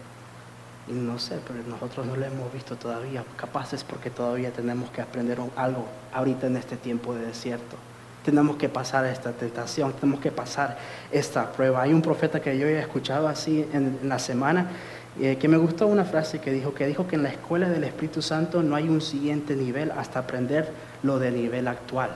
Y 0.89 0.93
no 0.93 1.19
sé, 1.19 1.39
pero 1.47 1.61
nosotros 1.69 2.07
no 2.07 2.17
lo 2.17 2.25
hemos 2.25 2.53
visto 2.53 2.77
todavía. 2.77 3.25
Capaces 3.37 3.85
porque 3.85 4.11
todavía 4.11 4.51
tenemos 4.51 4.91
que 4.91 5.01
aprender 5.01 5.39
algo 5.57 5.87
ahorita 6.13 6.49
en 6.49 6.57
este 6.57 6.77
tiempo 6.77 7.15
de 7.15 7.27
desierto. 7.27 7.77
Tenemos 8.25 8.57
que 8.57 8.69
pasar 8.69 9.05
esta 9.07 9.33
tentación, 9.33 9.93
tenemos 9.95 10.21
que 10.21 10.31
pasar 10.31 10.79
esta 11.11 11.51
prueba. 11.53 11.83
Hay 11.83 11.93
un 11.93 12.03
profeta 12.03 12.41
que 12.41 12.57
yo 12.59 12.67
he 12.67 12.79
escuchado 12.79 13.29
así 13.29 13.67
en, 13.73 13.99
la 14.05 14.19
semana 14.19 14.71
eh, 15.21 15.37
que 15.39 15.49
me 15.49 15.57
gustó 15.57 15.87
una 15.87 16.05
frase 16.05 16.41
que 16.41 16.53
dijo, 16.53 16.73
que 16.73 16.87
dijo 16.87 17.07
que 17.07 17.17
en 17.17 17.25
la 17.25 17.29
escuela 17.31 17.69
del 17.69 17.85
Espíritu 17.85 18.23
Santo 18.23 18.63
no 18.63 18.75
hay 18.77 18.89
un 18.89 19.01
siguiente 19.01 19.55
nivel 19.55 19.91
hasta 19.93 20.21
aprender 20.21 20.71
lo 21.03 21.19
del 21.19 21.35
nivel 21.35 21.69
actual. 21.69 22.11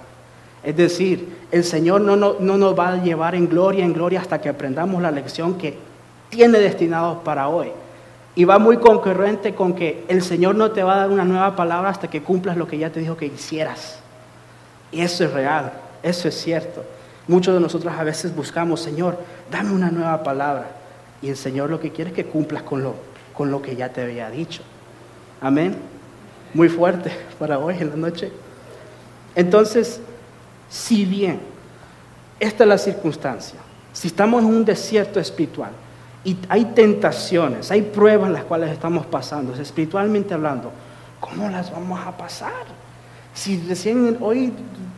Es 0.62 0.76
decir, 0.76 1.28
el 1.52 1.62
Señor 1.62 2.00
no, 2.00 2.16
no, 2.16 2.36
no 2.40 2.56
nos 2.56 2.76
va 2.76 2.88
a 2.88 2.96
llevar 2.96 3.34
en 3.34 3.48
gloria, 3.48 3.84
en 3.84 3.92
gloria 3.92 4.20
hasta 4.20 4.40
que 4.40 4.48
aprendamos 4.48 5.00
la 5.02 5.10
lección 5.10 5.58
que 5.58 5.76
tiene 6.30 6.58
destinado 6.58 7.22
para 7.22 7.48
hoy. 7.48 7.70
Y 8.36 8.44
va 8.44 8.58
muy 8.58 8.76
concurrente 8.76 9.54
con 9.54 9.74
que 9.74 10.04
el 10.08 10.22
Señor 10.22 10.54
no 10.54 10.70
te 10.70 10.82
va 10.82 10.94
a 10.94 10.98
dar 10.98 11.10
una 11.10 11.24
nueva 11.24 11.56
palabra 11.56 11.88
hasta 11.88 12.08
que 12.08 12.22
cumplas 12.22 12.56
lo 12.56 12.68
que 12.68 12.78
ya 12.78 12.90
te 12.90 13.00
dijo 13.00 13.16
que 13.16 13.26
hicieras. 13.26 13.98
Y 14.92 15.00
eso 15.00 15.24
es 15.24 15.32
real, 15.32 15.72
eso 16.02 16.28
es 16.28 16.34
cierto. 16.34 16.84
Muchos 17.26 17.54
de 17.54 17.60
nosotros 17.60 17.92
a 17.96 18.04
veces 18.04 18.36
buscamos, 18.36 18.80
Señor, 18.80 19.18
dame 19.50 19.72
una 19.72 19.90
nueva 19.90 20.22
palabra. 20.22 20.68
Y 21.22 21.30
el 21.30 21.36
Señor 21.36 21.70
lo 21.70 21.80
que 21.80 21.90
quiere 21.90 22.10
es 22.10 22.16
que 22.16 22.26
cumplas 22.26 22.62
con 22.62 22.82
lo, 22.82 22.94
con 23.32 23.50
lo 23.50 23.62
que 23.62 23.74
ya 23.74 23.88
te 23.88 24.02
había 24.02 24.30
dicho. 24.30 24.62
Amén. 25.40 25.76
Muy 26.52 26.68
fuerte 26.68 27.10
para 27.38 27.58
hoy 27.58 27.76
en 27.80 27.88
la 27.88 27.96
noche. 27.96 28.30
Entonces, 29.34 30.00
si 30.68 31.06
bien 31.06 31.40
esta 32.38 32.64
es 32.64 32.68
la 32.68 32.78
circunstancia, 32.78 33.58
si 33.94 34.08
estamos 34.08 34.42
en 34.42 34.50
un 34.50 34.64
desierto 34.64 35.18
espiritual, 35.18 35.70
y 36.26 36.36
hay 36.48 36.64
tentaciones, 36.64 37.70
hay 37.70 37.82
pruebas 37.82 38.32
las 38.32 38.42
cuales 38.42 38.72
estamos 38.72 39.06
pasando, 39.06 39.54
espiritualmente 39.54 40.34
hablando. 40.34 40.72
¿Cómo 41.20 41.48
las 41.48 41.70
vamos 41.70 42.04
a 42.04 42.16
pasar? 42.16 42.64
Si 43.32 43.62
recién 43.68 44.18
hoy, 44.20 44.52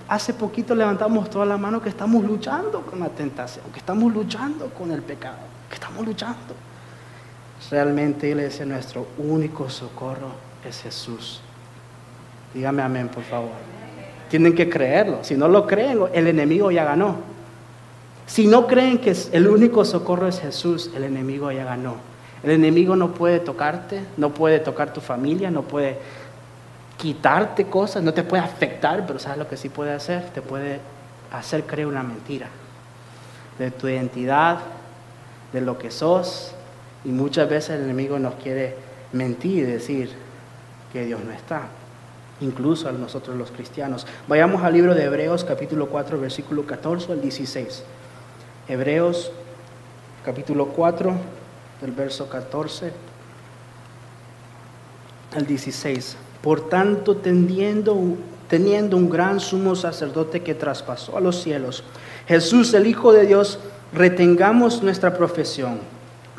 hace 0.08 0.32
poquito 0.32 0.75
levantamos 0.75 1.28
toda 1.28 1.44
la 1.44 1.58
mano 1.58 1.82
que 1.82 1.90
estamos 1.90 2.25
luchando 2.25 2.80
con 2.80 3.00
la 3.00 3.11
tentación, 3.11 3.66
que 3.75 3.78
estamos 3.78 4.11
luchando 4.11 4.70
con 4.70 4.90
el 4.90 5.02
pecado, 5.02 5.37
que 5.68 5.75
estamos 5.75 6.06
luchando. 6.06 6.54
Realmente, 7.70 8.28
iglesia, 8.28 8.64
nuestro 8.64 9.08
único 9.18 9.68
socorro 9.68 10.30
es 10.66 10.80
Jesús. 10.80 11.42
Dígame 12.54 12.80
amén, 12.80 13.08
por 13.08 13.25
favor. 13.25 13.50
Tienen 14.30 14.54
que 14.54 14.70
creerlo. 14.70 15.18
Si 15.20 15.35
no 15.35 15.47
lo 15.47 15.66
creen, 15.66 16.00
el 16.14 16.26
enemigo 16.26 16.70
ya 16.70 16.85
ganó. 16.85 17.16
Si 18.28 18.47
no 18.47 18.66
creen 18.66 18.99
que 18.99 19.16
el 19.32 19.49
único 19.49 19.87
socorro 19.87 20.28
es 20.28 20.38
Jesús, 20.38 20.90
el 20.94 21.04
enemigo 21.04 21.50
ya 21.50 21.64
ganó. 21.64 21.97
El 22.42 22.50
enemigo 22.50 22.94
no 22.94 23.14
puede 23.14 23.40
tocarte, 23.40 24.02
no 24.18 24.35
puede 24.35 24.61
tocar 24.61 24.92
tu 24.92 25.00
familia, 25.00 25.50
no 25.50 25.62
puede 25.62 25.99
quitarte 26.99 27.68
cosas, 27.68 28.02
no 28.02 28.12
te 28.12 28.23
puede 28.23 28.42
afectar, 28.42 29.06
pero 29.06 29.18
¿sabes 29.18 29.38
lo 29.38 29.49
que 29.49 29.56
sí 29.56 29.70
puede 29.70 29.92
hacer? 29.92 30.28
Te 30.35 30.42
puede 30.42 30.78
hacer 31.32 31.64
creer 31.64 31.88
una 31.88 32.02
mentira 32.02 32.49
de 33.58 33.70
tu 33.70 33.88
identidad, 33.88 34.58
de 35.50 35.62
lo 35.62 35.78
que 35.78 35.90
sos. 35.90 36.52
Y 37.06 37.08
muchas 37.08 37.49
veces 37.49 37.76
el 37.76 37.85
enemigo 37.85 38.18
nos 38.18 38.35
quiere 38.35 38.76
mentir 39.11 39.61
y 39.61 39.62
decir 39.62 40.11
que 40.92 41.06
Dios 41.06 41.25
no 41.25 41.32
está, 41.32 41.62
incluso 42.42 42.90
a 42.90 42.92
nosotros 42.92 43.37
los 43.37 43.50
cristianos. 43.50 44.06
Vayamos 44.28 44.62
al 44.64 44.75
libro 44.75 44.94
de 44.94 45.04
Hebreos 45.04 45.44
capítulo 45.44 45.87
4, 45.87 46.20
versículo 46.20 46.66
14 46.66 47.12
al 47.12 47.23
16. 47.23 47.85
Hebreos 48.68 49.32
capítulo 50.26 50.66
4, 50.68 51.14
del 51.80 51.92
verso 51.92 52.28
14 52.28 52.92
al 55.34 55.46
16. 55.46 56.16
Por 56.42 56.68
tanto, 56.68 57.16
teniendo, 57.16 57.96
teniendo 58.46 58.98
un 58.98 59.08
gran 59.08 59.40
sumo 59.40 59.75
sacerdote 59.75 60.42
que 60.42 60.54
traspasó 60.54 61.16
a 61.16 61.20
los 61.20 61.42
cielos, 61.42 61.82
Jesús, 62.26 62.75
el 62.75 62.87
Hijo 62.87 63.14
de 63.14 63.26
Dios, 63.26 63.58
retengamos 63.94 64.82
nuestra 64.82 65.16
profesión, 65.16 65.78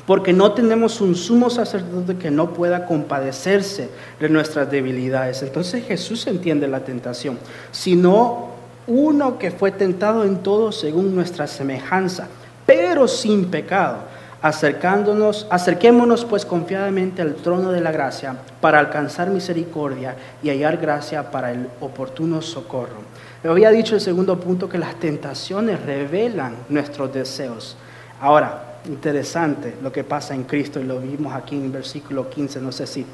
porque 0.05 0.31
no 0.31 0.53
tenemos 0.53 1.01
un 1.01 1.15
sumo 1.15 1.49
sacerdote 1.49 2.15
que 2.17 2.29
no 2.29 2.53
pueda 2.53 2.85
compadecerse 2.85 3.89
de 4.19 4.29
nuestras 4.29 4.69
debilidades. 4.69 5.41
Entonces 5.41 5.83
Jesús 5.83 6.27
entiende 6.27 6.67
la 6.67 6.81
tentación, 6.81 7.39
sino 7.71 8.48
uno 8.89 9.37
que 9.37 9.51
fue 9.51 9.71
tentado 9.71 10.25
en 10.25 10.39
todo 10.39 10.71
según 10.71 11.15
nuestra 11.15 11.47
semejanza, 11.47 12.27
pero 12.65 13.07
sin 13.07 13.45
pecado. 13.45 13.99
Acercándonos, 14.41 15.47
acerquémonos 15.49 16.25
pues 16.25 16.45
confiadamente 16.45 17.21
al 17.21 17.35
trono 17.35 17.71
de 17.71 17.81
la 17.81 17.91
gracia 17.91 18.35
para 18.61 18.79
alcanzar 18.79 19.29
misericordia 19.29 20.15
y 20.41 20.49
hallar 20.49 20.77
gracia 20.77 21.29
para 21.29 21.51
el 21.51 21.67
oportuno 21.81 22.41
socorro. 22.41 23.01
había 23.43 23.69
dicho 23.69 23.95
el 23.95 24.01
segundo 24.01 24.39
punto 24.39 24.69
que 24.69 24.77
las 24.77 24.95
tentaciones 24.95 25.81
revelan 25.85 26.55
nuestros 26.69 27.13
deseos. 27.13 27.75
Ahora, 28.21 28.79
interesante 28.87 29.75
lo 29.83 29.91
que 29.91 30.05
pasa 30.05 30.33
en 30.33 30.43
Cristo 30.45 30.79
y 30.79 30.83
lo 30.85 30.99
vimos 30.99 31.33
aquí 31.33 31.57
en 31.57 31.65
el 31.65 31.71
versículo 31.71 32.29
15, 32.29 32.61
no 32.61 32.71
sé 32.71 32.87
si 32.87 33.05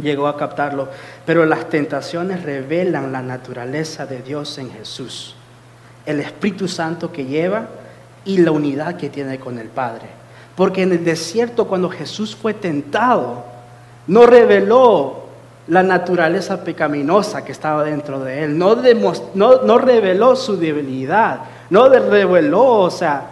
llegó 0.00 0.26
a 0.26 0.36
captarlo, 0.36 0.88
pero 1.24 1.46
las 1.46 1.68
tentaciones 1.68 2.42
revelan 2.42 3.12
la 3.12 3.22
naturaleza 3.22 4.06
de 4.06 4.22
Dios 4.22 4.58
en 4.58 4.70
Jesús, 4.72 5.36
el 6.06 6.20
Espíritu 6.20 6.68
Santo 6.68 7.12
que 7.12 7.24
lleva 7.24 7.68
y 8.24 8.38
la 8.38 8.50
unidad 8.50 8.96
que 8.96 9.10
tiene 9.10 9.38
con 9.38 9.58
el 9.58 9.68
Padre. 9.68 10.08
Porque 10.56 10.82
en 10.82 10.92
el 10.92 11.04
desierto 11.04 11.66
cuando 11.66 11.88
Jesús 11.90 12.34
fue 12.34 12.54
tentado, 12.54 13.44
no 14.06 14.26
reveló 14.26 15.24
la 15.66 15.82
naturaleza 15.82 16.62
pecaminosa 16.62 17.44
que 17.44 17.52
estaba 17.52 17.84
dentro 17.84 18.20
de 18.20 18.44
él, 18.44 18.58
no, 18.58 18.76
no, 19.34 19.78
reveló 19.78 20.36
su 20.36 20.56
debilidad, 20.56 21.40
no 21.70 21.88
reveló, 21.88 22.64
o 22.64 22.90
sea, 22.90 23.30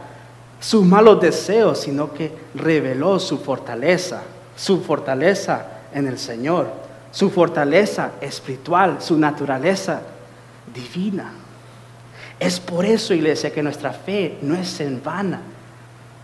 sus 0.58 0.84
malos 0.84 1.20
deseos, 1.20 1.80
sino 1.80 2.12
que 2.12 2.32
reveló 2.54 3.18
su 3.18 3.38
fortaleza, 3.38 4.22
su 4.56 4.80
fortaleza 4.80 5.66
en 5.94 6.06
el 6.06 6.18
Señor, 6.18 6.72
su 7.10 7.30
fortaleza 7.30 8.12
espiritual, 8.20 8.96
su 9.00 9.18
naturaleza 9.18 10.02
divina. 10.74 11.32
Es 12.40 12.58
por 12.58 12.84
eso, 12.84 13.14
iglesia, 13.14 13.52
que 13.52 13.62
nuestra 13.62 13.92
fe 13.92 14.38
no 14.42 14.54
es 14.54 14.80
en 14.80 15.02
vana. 15.02 15.40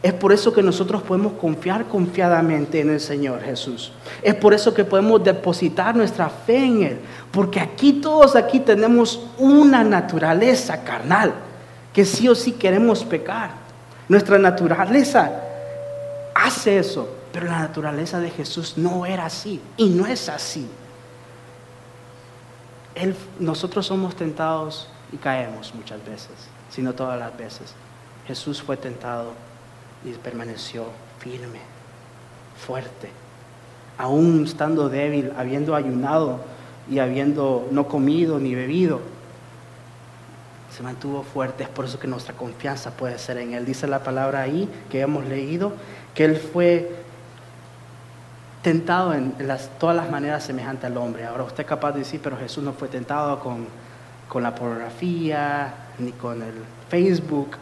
Es 0.03 0.13
por 0.13 0.33
eso 0.33 0.53
que 0.53 0.63
nosotros 0.63 1.03
podemos 1.03 1.33
confiar 1.35 1.87
confiadamente 1.87 2.81
en 2.81 2.91
el 2.91 3.01
Señor 3.01 3.43
Jesús. 3.43 3.93
Es 4.23 4.35
por 4.35 4.55
eso 4.55 4.73
que 4.73 4.85
podemos 4.85 5.23
depositar 5.23 5.95
nuestra 5.97 6.29
fe 6.29 6.65
en 6.65 6.83
Él. 6.83 6.99
Porque 7.33 7.59
aquí 7.59 7.95
todos 7.95 8.37
aquí 8.37 8.61
tenemos 8.61 9.27
una 9.39 9.83
naturaleza 9.83 10.85
carnal 10.85 11.35
que 11.93 12.05
sí 12.05 12.29
o 12.29 12.35
sí 12.35 12.53
queremos 12.53 13.05
pecar. 13.05 13.51
Nuestra 14.09 14.39
naturaleza 14.39 15.33
hace 16.35 16.79
eso. 16.79 17.18
Pero 17.39 17.53
la 17.53 17.61
naturaleza 17.61 18.19
de 18.19 18.31
Jesús 18.31 18.77
no 18.77 19.07
era 19.07 19.27
así 19.27 19.61
y 19.77 19.91
no 19.91 20.09
es 20.09 20.29
así. 20.29 20.69
nosotros 23.39 23.87
somos 23.87 24.17
tentados 24.17 24.89
y 25.13 25.19
caemos 25.19 25.73
muchas 25.73 26.05
veces, 26.05 26.33
sino 26.69 26.95
todas 26.95 27.17
las 27.17 27.37
veces. 27.39 27.75
Jesús 28.27 28.61
fue 28.61 28.77
tentado 28.77 29.35
y 30.05 30.11
permaneció 30.15 30.87
firme, 31.21 31.61
fuerte, 32.67 33.09
aún 33.99 34.43
estando 34.45 34.89
débil, 34.89 35.33
habiendo 35.37 35.77
ayunado 35.77 36.41
y 36.91 36.99
habiendo 36.99 37.69
no 37.71 37.87
comido 37.87 38.41
ni 38.41 38.57
bebido. 38.57 38.99
Se 40.77 40.83
mantuvo 40.83 41.23
fuerte, 41.23 41.63
es 41.63 41.69
por 41.69 41.85
eso 41.85 42.01
que 42.01 42.09
nuestra 42.09 42.35
confianza 42.35 42.91
puede 42.97 43.17
ser 43.17 43.39
en 43.39 43.55
Él. 43.55 43.65
Dice 43.65 43.87
la 43.87 44.03
palabra 44.03 44.41
ahí 44.41 44.69
que 44.91 45.03
hemos 45.03 45.25
leído, 45.25 45.75
que 46.17 46.25
Él 46.25 46.37
fue 46.37 47.07
tentado 48.69 49.15
en 49.15 49.33
todas 49.81 49.97
las 49.97 50.11
maneras 50.11 50.45
semejantes 50.45 50.85
al 50.85 50.99
hombre. 50.99 51.25
Ahora 51.25 51.45
usted 51.45 51.61
es 51.61 51.67
capaz 51.67 51.93
de 51.93 52.01
decir, 52.01 52.21
pero 52.23 52.37
Jesús 52.37 52.63
no 52.63 52.75
fue 52.75 52.89
tentado 52.89 53.41
con, 53.41 53.67
la 54.43 54.55
pornografía, 54.55 55.73
ni 55.99 56.13
con 56.13 56.43
el 56.43 56.53
Facebook. 56.91 57.57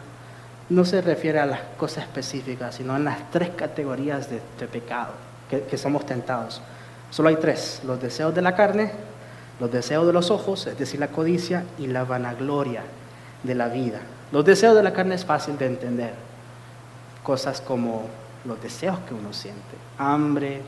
No 0.67 0.83
se 0.83 1.01
refiere 1.01 1.39
a 1.39 1.45
las 1.45 1.61
cosas 1.77 2.03
específicas, 2.03 2.75
sino 2.75 2.93
en 2.97 3.05
las 3.05 3.31
tres 3.31 3.51
categorías 3.51 4.29
de, 4.29 4.67
pecado 4.67 5.13
que, 5.49 5.61
que 5.61 5.77
somos 5.77 6.05
tentados. 6.05 6.61
Solo 7.09 7.29
hay 7.29 7.37
tres, 7.37 7.79
los 7.85 8.01
deseos 8.01 8.35
de 8.35 8.41
la 8.41 8.53
carne, 8.53 8.91
los 9.61 9.71
deseos 9.71 10.05
de 10.05 10.11
los 10.11 10.29
ojos, 10.29 10.67
es 10.67 10.77
decir, 10.77 10.99
la 10.99 11.07
codicia, 11.07 11.63
y 11.79 11.87
la 11.87 12.03
vanagloria 12.03 12.81
de 13.43 13.55
la 13.55 13.69
vida. 13.69 14.01
Los 14.33 14.43
deseos 14.43 14.75
de 14.75 14.83
la 14.83 14.91
carne 14.91 15.15
es 15.15 15.23
fácil 15.23 15.57
de 15.57 15.67
entender. 15.67 16.13
Cosas 17.23 17.61
como 17.61 18.07
los 18.47 18.61
deseos 18.61 18.97
que 19.07 19.13
uno 19.13 19.33
siente. 19.33 19.61
Hambre, 19.97 20.61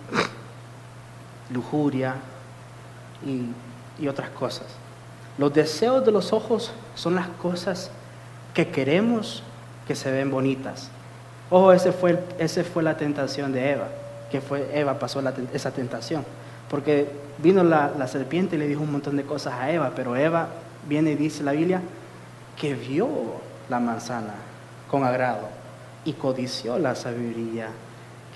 lujuria 1.49 2.15
y, 3.25 4.07
otras 4.07 4.29
cosas. 4.29 4.65
Los 5.37 5.53
deseos 5.53 6.05
de 6.05 6.11
los 6.13 6.31
ojos 6.31 6.71
son 6.95 7.15
las 7.15 7.27
cosas 7.27 7.91
que 8.53 8.69
queremos 8.69 9.43
que 9.87 9.93
se 9.93 10.09
ven 10.09 10.31
bonitas. 10.31 10.89
Ojo, 11.49 11.73
ese 11.73 11.91
fue, 11.91 12.23
ese 12.37 12.63
fue 12.63 12.81
la 12.81 12.95
tentación 12.95 13.51
de 13.51 13.71
Eva, 13.71 13.87
que 14.31 14.39
fue 14.39 14.69
Eva 14.73 14.99
pasó 14.99 15.21
esa 15.53 15.71
tentación. 15.71 16.23
Porque 16.69 17.09
vino 17.39 17.63
la, 17.63 17.91
la, 17.97 18.07
serpiente 18.07 18.55
y 18.55 18.59
le 18.59 18.67
dijo 18.67 18.81
un 18.81 18.91
montón 18.91 19.17
de 19.17 19.23
cosas 19.23 19.55
a 19.55 19.69
Eva, 19.69 19.91
pero 19.95 20.15
Eva 20.15 20.47
viene 20.87 21.11
y 21.11 21.15
dice 21.15 21.43
la 21.43 21.51
Biblia 21.51 21.81
que 22.55 22.75
vio 22.75 23.09
la 23.69 23.79
manzana 23.79 24.35
con 24.89 25.03
agrado 25.03 25.49
y 26.05 26.13
codició 26.13 26.79
la 26.79 26.95
sabiduría 26.95 27.67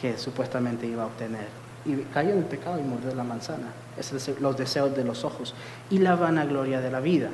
que 0.02 0.18
supuestamente 0.18 0.86
iba 0.88 1.04
a 1.04 1.06
obtener. 1.06 1.63
Y 1.86 1.96
cayó 2.14 2.32
en 2.32 2.40
el 2.40 2.46
pecado 2.46 2.80
y 2.80 2.84
mordió 2.84 3.14
la 3.14 3.24
manzana. 3.24 3.68
Son 4.00 4.20
los 4.40 4.58
deseos 4.58 4.96
de 4.96 5.04
los 5.04 5.24
ojos. 5.24 5.54
Y 5.90 6.00
la 6.00 6.16
vanagloria 6.16 6.82
de 6.82 6.90
la 6.90 7.00
vida. 7.00 7.30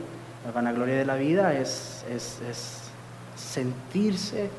La 0.46 0.52
vanagloria 0.52 0.96
de 0.96 1.06
la 1.06 1.16
vida 1.16 1.54
es, 1.54 2.06
es, 2.10 2.82
sentirse, 3.36 4.50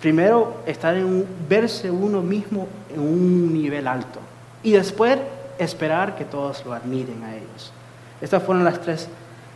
primero 0.00 0.62
estar 0.66 0.96
en 0.96 1.04
un, 1.04 1.26
verse 1.48 1.90
uno 1.90 2.20
mismo 2.20 2.66
en 2.92 3.00
un 3.00 3.52
nivel 3.52 3.86
alto. 3.86 4.20
Y 4.62 4.72
después 4.72 5.18
esperar 5.58 6.16
que 6.16 6.24
todos 6.24 6.64
lo 6.64 6.72
admiren 6.72 7.22
a 7.24 7.34
ellos. 7.34 7.72
Estas 8.20 8.42
fueron 8.42 8.64
las 8.64 8.80
tres, 8.80 9.08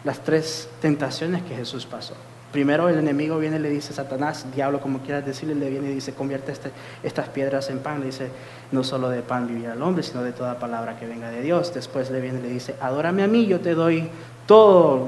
las 0.04 0.20
tres 0.20 0.68
tentaciones 0.80 1.42
que 1.42 1.54
Jesús 1.54 1.86
pasó. 1.86 2.14
Primero 2.52 2.88
el 2.88 2.98
enemigo 2.98 3.38
viene 3.38 3.56
y 3.56 3.60
le 3.60 3.70
dice, 3.70 3.92
Satanás, 3.92 4.44
diablo, 4.52 4.80
como 4.80 4.98
quieras 5.00 5.24
decirle, 5.24 5.54
le 5.54 5.70
viene 5.70 5.90
y 5.90 5.94
dice, 5.94 6.14
convierte 6.14 6.50
este, 6.50 6.72
estas 7.04 7.28
piedras 7.28 7.70
en 7.70 7.78
pan. 7.78 8.00
Le 8.00 8.06
dice, 8.06 8.28
no 8.72 8.82
solo 8.82 9.08
de 9.08 9.22
pan 9.22 9.46
vivirá 9.46 9.74
el 9.74 9.82
hombre, 9.82 10.02
sino 10.02 10.24
de 10.24 10.32
toda 10.32 10.58
palabra 10.58 10.98
que 10.98 11.06
venga 11.06 11.30
de 11.30 11.42
Dios. 11.42 11.72
Después 11.72 12.10
le 12.10 12.20
viene 12.20 12.40
y 12.40 12.42
le 12.42 12.48
dice, 12.48 12.74
adórame 12.80 13.22
a 13.22 13.28
mí, 13.28 13.46
yo 13.46 13.60
te 13.60 13.74
doy 13.74 14.08
todo, 14.46 15.06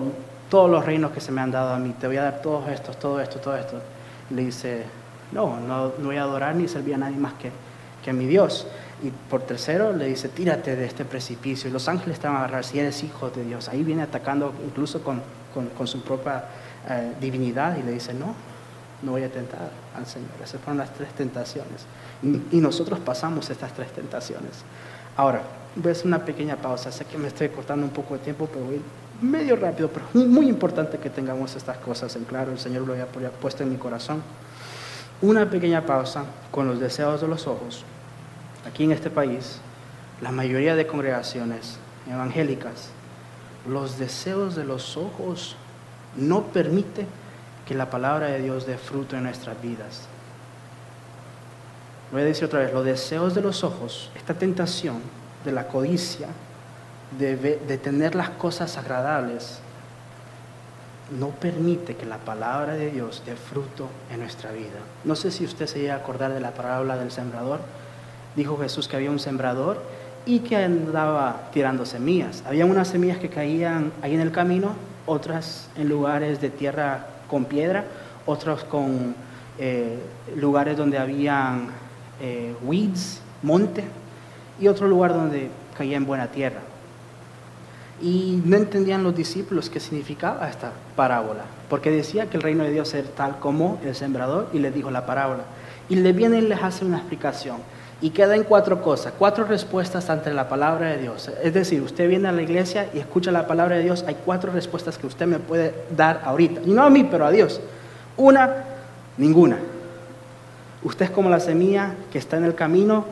todos 0.49 0.71
los 0.71 0.87
reinos 0.87 1.11
que 1.11 1.21
se 1.21 1.33
me 1.33 1.41
han 1.41 1.51
dado 1.51 1.75
a 1.75 1.79
mí. 1.81 1.93
Te 1.99 2.07
voy 2.07 2.17
a 2.17 2.23
dar 2.23 2.43
todos 2.43 2.69
estos, 2.69 2.97
todo 2.97 3.21
esto, 3.21 3.41
todo 3.41 3.57
esto. 3.57 3.81
Le 4.31 4.45
dice, 4.45 4.85
no, 5.33 5.59
no, 5.59 5.91
voy 5.99 6.19
a 6.19 6.23
adorar 6.23 6.55
ni 6.55 6.69
servir 6.69 6.95
a 6.95 6.99
nadie 6.99 7.17
más 7.17 7.35
que, 7.35 7.51
a 8.09 8.13
mi 8.13 8.27
Dios. 8.27 8.69
Y 9.03 9.11
por 9.11 9.43
tercero 9.43 9.93
le 9.93 10.07
dice, 10.07 10.29
tírate 10.29 10.77
de 10.77 10.85
este 10.85 11.05
precipicio. 11.05 11.69
Y 11.69 11.73
los 11.73 11.89
ángeles 11.89 12.21
te 12.21 12.29
van 12.29 12.37
a 12.37 12.39
agarrar 12.45 12.65
si 12.65 12.79
eres 12.79 13.03
hijo 13.03 13.31
de 13.31 13.43
Dios. 13.43 13.69
Ahí 13.69 13.83
viene 13.83 14.03
atacando 14.03 14.53
incluso 14.65 15.03
con 15.03 15.89
su 15.89 16.03
propia 16.03 16.45
eh, 16.89 17.13
divinidad 17.21 17.77
y 17.77 17.83
le 17.83 17.93
dice, 17.93 18.13
no, 18.13 18.35
no 19.03 19.13
voy 19.13 19.25
a 19.25 19.31
tentar 19.31 19.71
al 19.97 20.07
Señor. 20.07 20.31
Esas 20.43 20.61
fueron 20.61 20.79
las 20.79 20.93
tres 20.93 21.13
tentaciones. 21.13 21.87
Y, 22.23 22.57
nosotros 22.59 23.01
pasamos 23.01 23.51
estas 23.51 23.73
tres 23.73 23.93
tentaciones. 23.93 24.63
Ahora, 25.17 25.43
voy 25.77 25.91
a 25.91 25.93
hacer 25.93 26.07
una 26.07 26.25
pequeña 26.25 26.57
pausa. 26.57 26.93
Sé 26.93 27.05
que 27.05 27.19
me 27.19 27.29
estoy 27.29 27.49
cortando 27.49 27.85
un 27.85 27.93
poco 27.93 28.15
de 28.15 28.21
tiempo, 28.21 28.49
pero 28.53 28.65
voy 28.65 28.81
medio 29.21 29.57
rápido, 29.57 29.89
pero 29.89 30.07
muy 30.15 30.49
importante 30.49 30.99
que 30.99 31.11
tengamos 31.11 31.55
estas 31.57 31.79
cosas 31.79 32.15
en 32.17 32.25
claro. 32.25 32.53
El 32.53 32.59
Señor 32.59 32.87
lo 32.87 32.93
había 32.93 33.07
puesto 33.07 33.63
en 33.63 33.71
mi 33.71 33.77
corazón. 33.77 34.23
Una 35.21 35.49
pequeña 35.49 35.87
pausa 35.87 36.25
con 36.51 36.67
los 36.67 36.81
deseos 36.81 37.21
de 37.21 37.29
los 37.29 37.47
ojos. 37.47 37.85
Aquí 38.67 38.85
en 38.85 38.93
este 38.93 39.11
país, 39.11 39.61
la 40.21 40.33
mayoría 40.33 40.75
de 40.77 40.87
congregaciones 40.87 41.79
evangélicas, 42.09 42.91
los 43.69 43.99
deseos 43.99 44.57
de 44.57 44.65
los 44.65 44.97
ojos 44.97 45.57
no 46.17 46.43
permite 46.45 47.07
que 47.67 47.75
la 47.75 47.91
palabra 47.91 48.27
de 48.27 48.41
Dios 48.41 48.67
dé 48.67 48.77
fruto 48.77 49.17
en 49.17 49.25
nuestras 49.25 49.61
vidas. 49.63 50.09
Voy 52.11 52.23
a 52.23 52.25
decir 52.25 52.45
otra 52.45 52.61
vez, 52.61 52.73
los 52.73 52.85
deseos 52.85 53.35
de 53.35 53.41
los 53.41 53.65
ojos, 53.65 54.11
esta 54.15 54.35
tentación 54.35 55.01
de 55.45 55.53
la 55.53 55.69
codicia, 55.69 56.29
de, 57.19 57.79
tener 57.83 58.15
las 58.15 58.31
cosas 58.31 58.77
agradables, 58.77 59.61
no 61.19 61.29
permite 61.29 61.97
que 61.97 62.07
la 62.07 62.19
palabra 62.19 62.75
de 62.75 62.91
Dios 62.91 63.23
dé 63.27 63.37
fruto 63.37 63.89
en 64.13 64.21
nuestra 64.21 64.51
vida. 64.53 64.81
No 65.05 65.15
sé 65.15 65.31
si 65.31 65.45
usted 65.45 65.67
se 65.67 65.81
llega 65.81 65.95
a 65.95 65.99
acordar 65.99 66.33
de 66.33 66.41
la 66.41 66.53
parábola 66.53 66.97
del 66.97 67.11
sembrador. 67.11 67.61
Dijo 68.35 68.57
Jesús 68.59 68.89
que 68.89 68.97
había 68.97 69.11
un 69.11 69.19
sembrador 69.19 69.83
y 70.25 70.41
que 70.41 70.57
andaba 70.57 71.51
tirando 71.53 71.85
semillas. 71.85 72.43
Había 72.47 72.65
unas 72.65 72.89
semillas 72.89 73.19
que 73.19 73.29
caían 73.29 73.93
ahí 74.01 74.15
en 74.15 74.21
el 74.21 74.33
camino 74.33 74.75
otras 75.07 75.69
en 75.77 75.89
lugares 75.89 76.41
de 76.41 76.51
tierra 76.51 77.07
con 77.29 77.45
piedra, 77.45 77.85
otros 78.27 78.65
con 78.65 79.15
eh, 79.59 79.99
lugares 80.37 80.77
donde 80.77 80.99
habían 80.99 81.69
eh, 82.21 82.55
weeds, 82.63 83.21
monte, 83.43 83.85
y 84.61 84.69
otro 84.69 84.87
lugar 84.87 85.13
donde 85.13 85.51
caía 85.77 85.97
en 85.97 86.07
buena 86.07 86.29
tierra. 86.29 86.61
Y 88.01 88.43
no 88.45 88.57
entendían 88.57 89.03
los 89.03 89.15
discípulos 89.15 89.71
qué 89.71 89.81
significaba 89.81 90.49
esta 90.49 90.73
parábola, 90.97 91.45
porque 91.69 91.91
decía 91.91 92.29
que 92.29 92.37
el 92.37 92.43
reino 92.43 92.65
de 92.65 92.71
Dios 92.71 92.93
era 92.95 93.09
tal 93.09 93.39
como 93.39 93.79
el 93.85 93.95
sembrador 93.95 94.49
y 94.53 94.59
les 94.59 94.75
dijo 94.75 94.91
la 94.91 95.07
parábola. 95.07 95.45
Y 95.89 95.97
le 95.97 96.13
viene 96.13 96.39
y 96.39 96.43
les 96.43 96.63
hace 96.63 96.85
una 96.85 96.99
explicación. 96.99 97.59
Y 98.03 98.11
queda 98.11 98.35
en 98.35 98.43
cuatro 98.43 98.83
cosas, 98.83 99.15
cuatro 99.17 99.45
respuestas 99.45 100.11
ante 100.11 100.35
la 100.35 100.49
palabra 100.49 100.89
de 100.89 100.99
Dios. 100.99 101.31
Es 101.43 101.55
decir, 101.55 101.81
usted 101.81 102.09
viene 102.09 102.29
a 102.29 102.33
la 102.33 102.43
iglesia 102.43 102.89
y 102.93 102.99
escucha 102.99 103.31
la 103.31 103.47
palabra 103.47 103.77
de 103.77 103.85
Dios, 103.85 104.05
hay 104.07 104.17
cuatro 104.25 104.53
respuestas 104.53 104.99
que 104.99 105.07
usted 105.07 105.27
me 105.27 105.39
puede 105.39 105.73
dar 105.97 106.21
ahorita. 106.25 106.63
Y 106.67 106.73
no 106.73 106.83
a 106.83 106.91
mí, 106.91 107.05
pero 107.09 107.25
a 107.25 107.31
Dios. 107.31 107.61
Una, 108.17 108.65
ninguna. 109.17 109.57
Usted 110.83 111.07
es 111.07 111.11
como 111.13 111.31
la 111.31 111.39
semilla 111.39 111.95
que 112.11 112.19
está 112.19 112.37
en 112.37 112.45
el 112.45 112.57
camino 112.57 113.05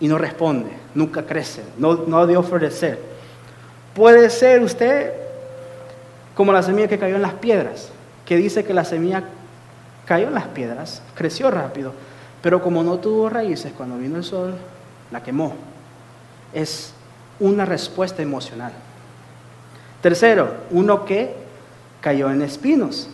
y 0.00 0.08
no 0.08 0.18
responde, 0.18 0.70
nunca 0.94 1.22
crece, 1.24 1.62
no, 1.78 1.94
no 2.08 2.26
de 2.26 2.36
ofrecer. 2.36 2.98
Puede 3.94 4.28
ser 4.30 4.60
usted 4.62 5.12
como 6.34 6.52
la 6.52 6.62
semilla 6.62 6.88
que 6.88 6.98
cayó 6.98 7.14
en 7.14 7.22
las 7.22 7.34
piedras, 7.34 7.90
que 8.26 8.36
dice 8.36 8.64
que 8.64 8.74
la 8.74 8.84
semilla 8.84 9.22
cayó 10.04 10.26
en 10.26 10.34
las 10.34 10.48
piedras, 10.48 11.02
creció 11.14 11.50
rápido, 11.52 11.92
pero 12.42 12.60
como 12.60 12.82
no 12.82 12.98
tuvo 12.98 13.30
raíces, 13.30 13.72
cuando 13.72 13.96
vino 13.96 14.16
el 14.16 14.24
sol, 14.24 14.54
la 15.12 15.22
quemó. 15.22 15.54
Es 16.52 16.92
una 17.38 17.64
respuesta 17.64 18.22
emocional. 18.22 18.72
Tercero, 20.02 20.52
uno 20.70 21.04
que 21.04 21.34
cayó 22.00 22.30
en 22.30 22.42
espinos. 22.42 23.08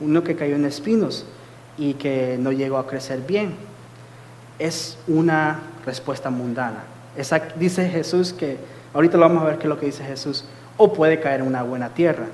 Uno 0.00 0.22
que 0.22 0.36
cayó 0.36 0.56
en 0.56 0.66
espinos 0.66 1.24
y 1.78 1.94
que 1.94 2.36
no 2.38 2.52
llegó 2.52 2.76
a 2.76 2.86
crecer 2.86 3.20
bien. 3.20 3.54
Es 4.58 4.98
una 5.08 5.60
respuesta 5.86 6.28
mundana. 6.28 6.84
Esa, 7.16 7.38
dice 7.56 7.88
Jesús 7.88 8.34
que, 8.34 8.58
ahorita 8.92 9.16
lo 9.16 9.22
vamos 9.22 9.42
a 9.42 9.46
ver 9.46 9.56
qué 9.56 9.64
es 9.64 9.68
lo 9.68 9.80
que 9.80 9.86
dice 9.86 10.04
Jesús, 10.04 10.44
o 10.76 10.92
puede 10.92 11.20
caer 11.20 11.40
en 11.40 11.46
una 11.46 11.62
buena 11.62 11.88
tierra. 11.88 12.26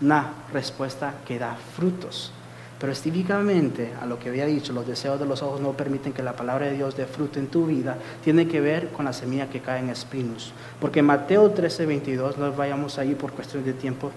Una 0.00 0.32
respuesta 0.52 1.14
que 1.26 1.40
da 1.40 1.56
frutos. 1.74 2.32
Pero 2.80 2.92
específicamente 2.92 3.92
a 4.00 4.06
lo 4.06 4.18
que 4.18 4.28
había 4.28 4.46
dicho, 4.46 4.72
los 4.72 4.86
deseos 4.86 5.18
de 5.18 5.26
los 5.26 5.42
ojos 5.42 5.60
no 5.60 5.72
permiten 5.72 6.12
que 6.12 6.22
la 6.22 6.34
palabra 6.34 6.66
de 6.66 6.74
Dios 6.74 6.96
dé 6.96 7.06
fruto 7.06 7.40
en 7.40 7.48
tu 7.48 7.66
vida, 7.66 7.96
tiene 8.22 8.46
que 8.46 8.60
ver 8.60 8.88
con 8.90 9.04
la 9.04 9.12
semilla 9.12 9.50
que 9.50 9.60
cae 9.60 9.80
en 9.80 9.88
espinos. 9.88 10.52
Porque 10.80 11.02
Mateo 11.02 11.50
13, 11.50 11.86
22, 11.86 12.38
no 12.38 12.52
vayamos 12.52 12.98
ahí 12.98 13.14
por 13.16 13.32
cuestión 13.32 13.64
de 13.64 13.72
tiempo, 13.72 14.12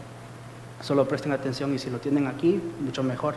solo 0.82 1.08
presten 1.08 1.32
atención 1.32 1.74
y 1.74 1.80
si 1.80 1.89
lo 1.89 1.97
tienen 1.97 2.28
aquí, 2.28 2.62
mucho 2.80 3.02
mejor. 3.02 3.34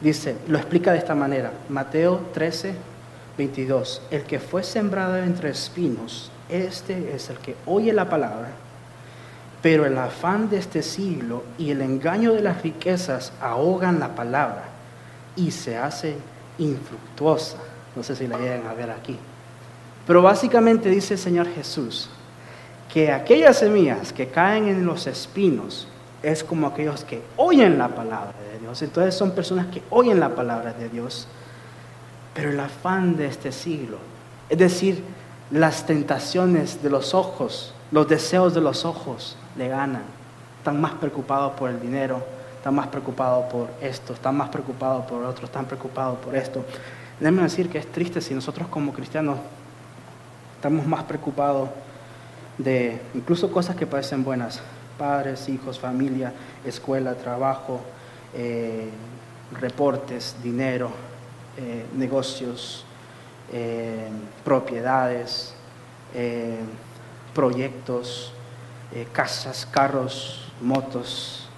Dice, 0.00 0.36
lo 0.46 0.56
explica 0.56 0.92
de 0.92 0.98
esta 0.98 1.16
manera, 1.16 1.52
Mateo 1.68 2.28
13, 2.32 2.74
22, 3.36 4.02
el 4.12 4.22
que 4.22 4.38
fue 4.38 4.62
sembrado 4.62 5.16
entre 5.16 5.50
espinos, 5.50 6.30
este 6.48 7.14
es 7.14 7.28
el 7.28 7.38
que 7.38 7.56
oye 7.66 7.92
la 7.92 8.08
palabra 8.08 8.50
pero 9.62 9.84
el 9.84 9.96
afán 9.98 10.48
de 10.48 10.58
este 10.58 10.82
siglo 10.82 11.44
y 11.58 11.70
el 11.70 11.82
engaño 11.82 12.32
de 12.32 12.42
las 12.42 12.62
riquezas 12.62 13.32
ahogan 13.40 14.00
la 14.00 14.14
palabra 14.14 14.64
y 15.36 15.50
se 15.50 15.76
hace 15.76 16.16
infructuosa. 16.58 17.58
No 17.94 18.02
sé 18.02 18.16
si 18.16 18.26
la 18.26 18.38
llegan 18.38 18.66
a 18.66 18.74
ver 18.74 18.90
aquí. 18.90 19.18
Pero 20.06 20.22
básicamente 20.22 20.88
dice 20.88 21.14
el 21.14 21.20
Señor 21.20 21.48
Jesús 21.48 22.08
que 22.92 23.12
aquellas 23.12 23.58
semillas 23.58 24.12
que 24.12 24.28
caen 24.28 24.68
en 24.68 24.84
los 24.84 25.06
espinos 25.06 25.86
es 26.22 26.42
como 26.42 26.66
aquellos 26.66 27.04
que 27.04 27.22
oyen 27.36 27.78
la 27.78 27.88
palabra 27.88 28.34
de 28.52 28.58
Dios. 28.58 28.82
Entonces 28.82 29.14
son 29.14 29.32
personas 29.32 29.66
que 29.66 29.82
oyen 29.90 30.20
la 30.20 30.34
palabra 30.34 30.72
de 30.72 30.88
Dios, 30.88 31.26
pero 32.34 32.50
el 32.50 32.60
afán 32.60 33.16
de 33.16 33.26
este 33.26 33.52
siglo, 33.52 33.98
es 34.48 34.58
decir, 34.58 35.02
las 35.50 35.86
tentaciones 35.86 36.82
de 36.82 36.90
los 36.90 37.14
ojos, 37.14 37.74
los 37.90 38.08
deseos 38.08 38.54
de 38.54 38.60
los 38.60 38.84
ojos, 38.84 39.36
le 39.60 39.68
ganan. 39.68 40.02
Están 40.58 40.80
más 40.80 40.92
preocupados 40.92 41.52
por 41.52 41.70
el 41.70 41.80
dinero, 41.80 42.22
están 42.56 42.74
más 42.74 42.88
preocupados 42.88 43.44
por 43.52 43.68
esto, 43.80 44.14
están 44.14 44.36
más 44.36 44.48
preocupados 44.48 45.04
por 45.04 45.22
otro, 45.22 45.44
están 45.44 45.66
preocupados 45.66 46.18
por 46.18 46.34
esto. 46.34 46.64
Déjenme 47.18 47.42
decir 47.42 47.68
que 47.68 47.78
es 47.78 47.86
triste 47.92 48.20
si 48.20 48.34
nosotros 48.34 48.68
como 48.68 48.92
cristianos 48.92 49.38
estamos 50.56 50.86
más 50.86 51.04
preocupados 51.04 51.68
de 52.56 53.00
incluso 53.14 53.50
cosas 53.52 53.76
que 53.76 53.86
parecen 53.86 54.24
buenas, 54.24 54.60
padres, 54.98 55.48
hijos, 55.48 55.78
familia, 55.78 56.32
escuela, 56.64 57.14
trabajo, 57.14 57.80
eh, 58.34 58.88
reportes, 59.60 60.36
dinero, 60.42 60.90
eh, 61.58 61.84
negocios, 61.94 62.84
eh, 63.52 64.08
propiedades, 64.44 65.54
proyectos, 67.34 68.32
eh, 68.92 69.06
casas, 69.12 69.66
carros, 69.70 70.50
motos, 70.60 71.48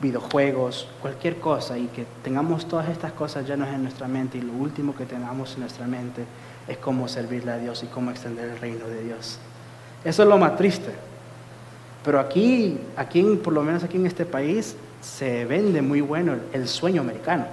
videojuegos, 0.00 0.88
cualquier 1.00 1.38
cosa, 1.38 1.78
y 1.78 1.86
que 1.86 2.06
tengamos 2.22 2.66
todas 2.66 2.88
estas 2.88 3.12
cosas 3.12 3.46
llenas 3.46 3.74
en 3.74 3.82
nuestra 3.82 4.08
mente, 4.08 4.38
y 4.38 4.42
lo 4.42 4.52
último 4.52 4.94
que 4.94 5.06
tengamos 5.06 5.54
en 5.54 5.60
nuestra 5.60 5.86
mente 5.86 6.24
es 6.68 6.76
cómo 6.78 7.08
servirle 7.08 7.52
a 7.52 7.58
Dios 7.58 7.82
y 7.82 7.86
cómo 7.86 8.10
extender 8.10 8.50
el 8.50 8.58
reino 8.58 8.86
de 8.86 9.02
Dios. 9.02 9.38
Eso 10.04 10.22
es 10.22 10.28
lo 10.28 10.38
más 10.38 10.56
triste. 10.56 10.92
Pero 12.04 12.18
aquí, 12.18 12.78
aquí 12.96 13.22
por 13.42 13.52
lo 13.52 13.62
menos 13.62 13.84
aquí 13.84 13.96
en 13.96 14.06
este 14.06 14.24
país, 14.24 14.76
se 15.00 15.44
vende 15.44 15.82
muy 15.82 16.00
bueno 16.00 16.34
el, 16.52 16.68
sueño 16.68 17.00
americano. 17.00 17.46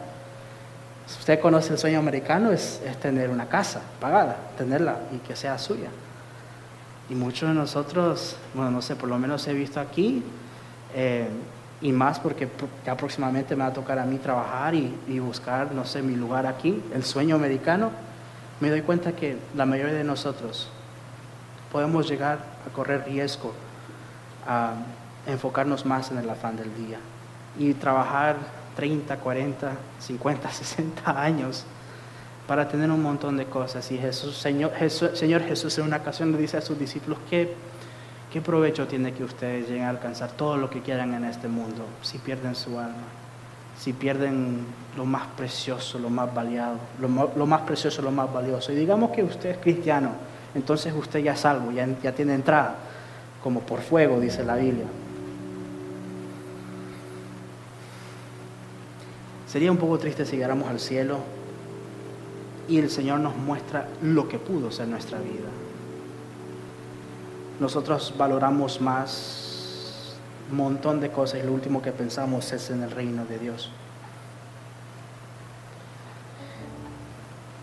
Si 1.07 1.19
usted 1.19 1.39
conoce 1.39 1.73
el 1.73 1.79
sueño 1.79 1.99
americano, 1.99 2.51
es 2.51 2.81
tener 3.01 3.29
una 3.29 3.47
casa 3.47 3.81
pagada, 3.99 4.37
tenerla 4.57 4.97
y 5.11 5.17
que 5.19 5.35
sea 5.35 5.57
suya. 5.57 5.89
Y 7.09 7.15
muchos 7.15 7.49
de 7.49 7.55
nosotros, 7.55 8.35
bueno, 8.53 8.71
no 8.71 8.81
sé, 8.81 8.95
por 8.95 9.09
lo 9.09 9.17
menos 9.17 9.47
he 9.47 9.53
visto 9.53 9.79
aquí, 9.79 10.23
eh, 10.93 11.27
y 11.81 11.91
más 11.91 12.19
porque 12.19 12.47
ya 12.85 12.95
próximamente 12.97 13.55
me 13.55 13.63
va 13.63 13.69
a 13.69 13.73
tocar 13.73 13.99
a 13.99 14.05
mí 14.05 14.17
trabajar 14.17 14.75
y, 14.75 15.19
buscar, 15.19 15.71
no 15.71 15.85
sé, 15.85 16.01
mi 16.01 16.15
lugar 16.15 16.45
aquí, 16.45 16.83
el 16.93 17.03
sueño 17.03 17.35
americano, 17.35 17.91
me 18.59 18.69
doy 18.69 18.81
cuenta 18.81 19.13
que 19.13 19.37
la 19.55 19.65
mayoría 19.65 19.93
de 19.93 20.03
nosotros 20.03 20.69
podemos 21.71 22.09
llegar 22.09 22.39
a 22.67 22.73
correr 22.73 23.05
riesgo, 23.05 23.53
a 24.45 24.73
enfocarnos 25.25 25.85
más 25.85 26.11
en 26.11 26.17
el 26.17 26.29
afán 26.29 26.57
del 26.57 26.75
día 26.75 26.99
y 27.57 27.73
trabajar 27.73 28.35
30, 28.75 29.17
40, 29.17 29.71
50, 29.99 30.51
60 30.51 31.21
años 31.21 31.65
para 32.49 32.67
tener 32.67 32.89
un 32.89 33.03
montón 33.03 33.37
de 33.37 33.45
cosas. 33.45 33.91
Y 33.91 33.99
Jesús, 33.99 34.35
Señor, 34.35 34.73
Jesús, 34.73 35.11
Señor 35.13 35.43
Jesús 35.43 35.77
en 35.77 35.85
una 35.85 35.97
ocasión 35.97 36.31
le 36.31 36.39
dice 36.39 36.57
a 36.57 36.61
sus 36.61 36.79
discípulos, 36.79 37.19
¿qué, 37.29 37.53
¿qué 38.33 38.41
provecho 38.41 38.87
tiene 38.87 39.13
que 39.13 39.23
ustedes 39.23 39.69
lleguen 39.69 39.83
a 39.83 39.89
alcanzar 39.89 40.31
todo 40.31 40.57
lo 40.57 40.67
que 40.67 40.81
quieran 40.81 41.13
en 41.13 41.25
este 41.25 41.47
mundo 41.47 41.85
si 42.01 42.17
pierden 42.17 42.55
su 42.55 42.79
alma? 42.79 43.05
Si 43.77 43.93
pierden 43.93 44.65
lo 44.97 45.05
más 45.05 45.27
precioso, 45.37 45.99
lo 45.99 46.09
más 46.09 46.33
valioso, 46.33 46.79
lo, 46.99 47.45
más 47.45 47.61
precioso, 47.61 48.01
lo 48.01 48.09
más 48.09 48.33
valioso. 48.33 48.71
Y 48.71 48.75
digamos 48.77 49.11
que 49.11 49.23
usted 49.23 49.51
es 49.51 49.57
cristiano, 49.59 50.09
entonces 50.55 50.91
usted 50.97 51.19
ya 51.19 51.33
es 51.33 51.39
salvo, 51.39 51.71
ya, 51.71 51.87
ya 52.01 52.13
tiene 52.13 52.33
entrada, 52.33 52.77
como 53.43 53.59
por 53.59 53.79
fuego, 53.81 54.19
dice 54.19 54.43
la 54.43 54.55
Biblia. 54.55 54.87
Sería 59.47 59.71
un 59.71 59.77
poco 59.77 59.99
triste 59.99 60.25
si 60.25 60.35
llegáramos 60.35 60.67
al 60.67 60.79
cielo 60.79 61.38
y 62.69 62.77
el 62.77 62.89
Señor 62.89 63.19
nos 63.19 63.35
muestra 63.35 63.87
lo 64.01 64.27
que 64.27 64.39
pudo 64.39 64.71
ser 64.71 64.87
nuestra 64.87 65.17
vida. 65.19 65.49
Nosotros 67.59 68.13
valoramos 68.17 68.79
más 68.79 70.15
un 70.51 70.57
montón 70.57 71.01
de 71.01 71.09
cosas 71.11 71.41
y 71.41 71.45
lo 71.45 71.51
último 71.51 71.81
que 71.81 71.91
pensamos 71.91 72.51
es 72.53 72.69
en 72.69 72.83
el 72.83 72.91
reino 72.91 73.25
de 73.25 73.39
Dios. 73.39 73.71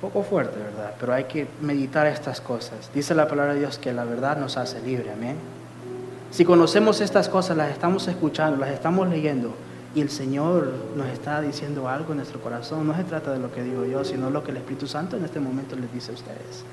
poco 0.00 0.22
fuerte, 0.22 0.58
¿verdad? 0.58 0.94
Pero 1.00 1.14
hay 1.14 1.24
que 1.24 1.48
meditar 1.60 2.06
estas 2.06 2.40
cosas. 2.40 2.90
Dice 2.94 3.14
la 3.14 3.26
palabra 3.26 3.54
de 3.54 3.60
Dios 3.60 3.78
que 3.78 3.92
la 3.92 4.04
verdad 4.04 4.36
nos 4.36 4.56
hace 4.56 4.80
libre, 4.80 5.10
amén. 5.10 5.36
Si 6.30 6.44
conocemos 6.44 7.00
estas 7.00 7.28
cosas, 7.28 7.56
las 7.56 7.70
estamos 7.70 8.06
escuchando, 8.08 8.56
las 8.58 8.70
estamos 8.70 9.08
leyendo, 9.08 9.54
y 9.96 10.02
el 10.02 10.10
Señor 10.10 10.74
nos 10.94 11.06
está 11.06 11.40
diciendo 11.40 11.88
algo 11.88 12.12
en 12.12 12.18
nuestro 12.18 12.38
corazón. 12.38 12.86
No 12.86 12.94
se 12.94 13.04
trata 13.04 13.32
de 13.32 13.38
lo 13.38 13.50
que 13.50 13.62
digo 13.62 13.86
yo, 13.86 14.04
sino 14.04 14.28
lo 14.28 14.44
que 14.44 14.50
el 14.50 14.58
Espíritu 14.58 14.86
Santo 14.86 15.16
en 15.16 15.24
este 15.24 15.40
momento 15.40 15.74
les 15.74 15.90
dice 15.90 16.10
a 16.10 16.14
ustedes. 16.14 16.64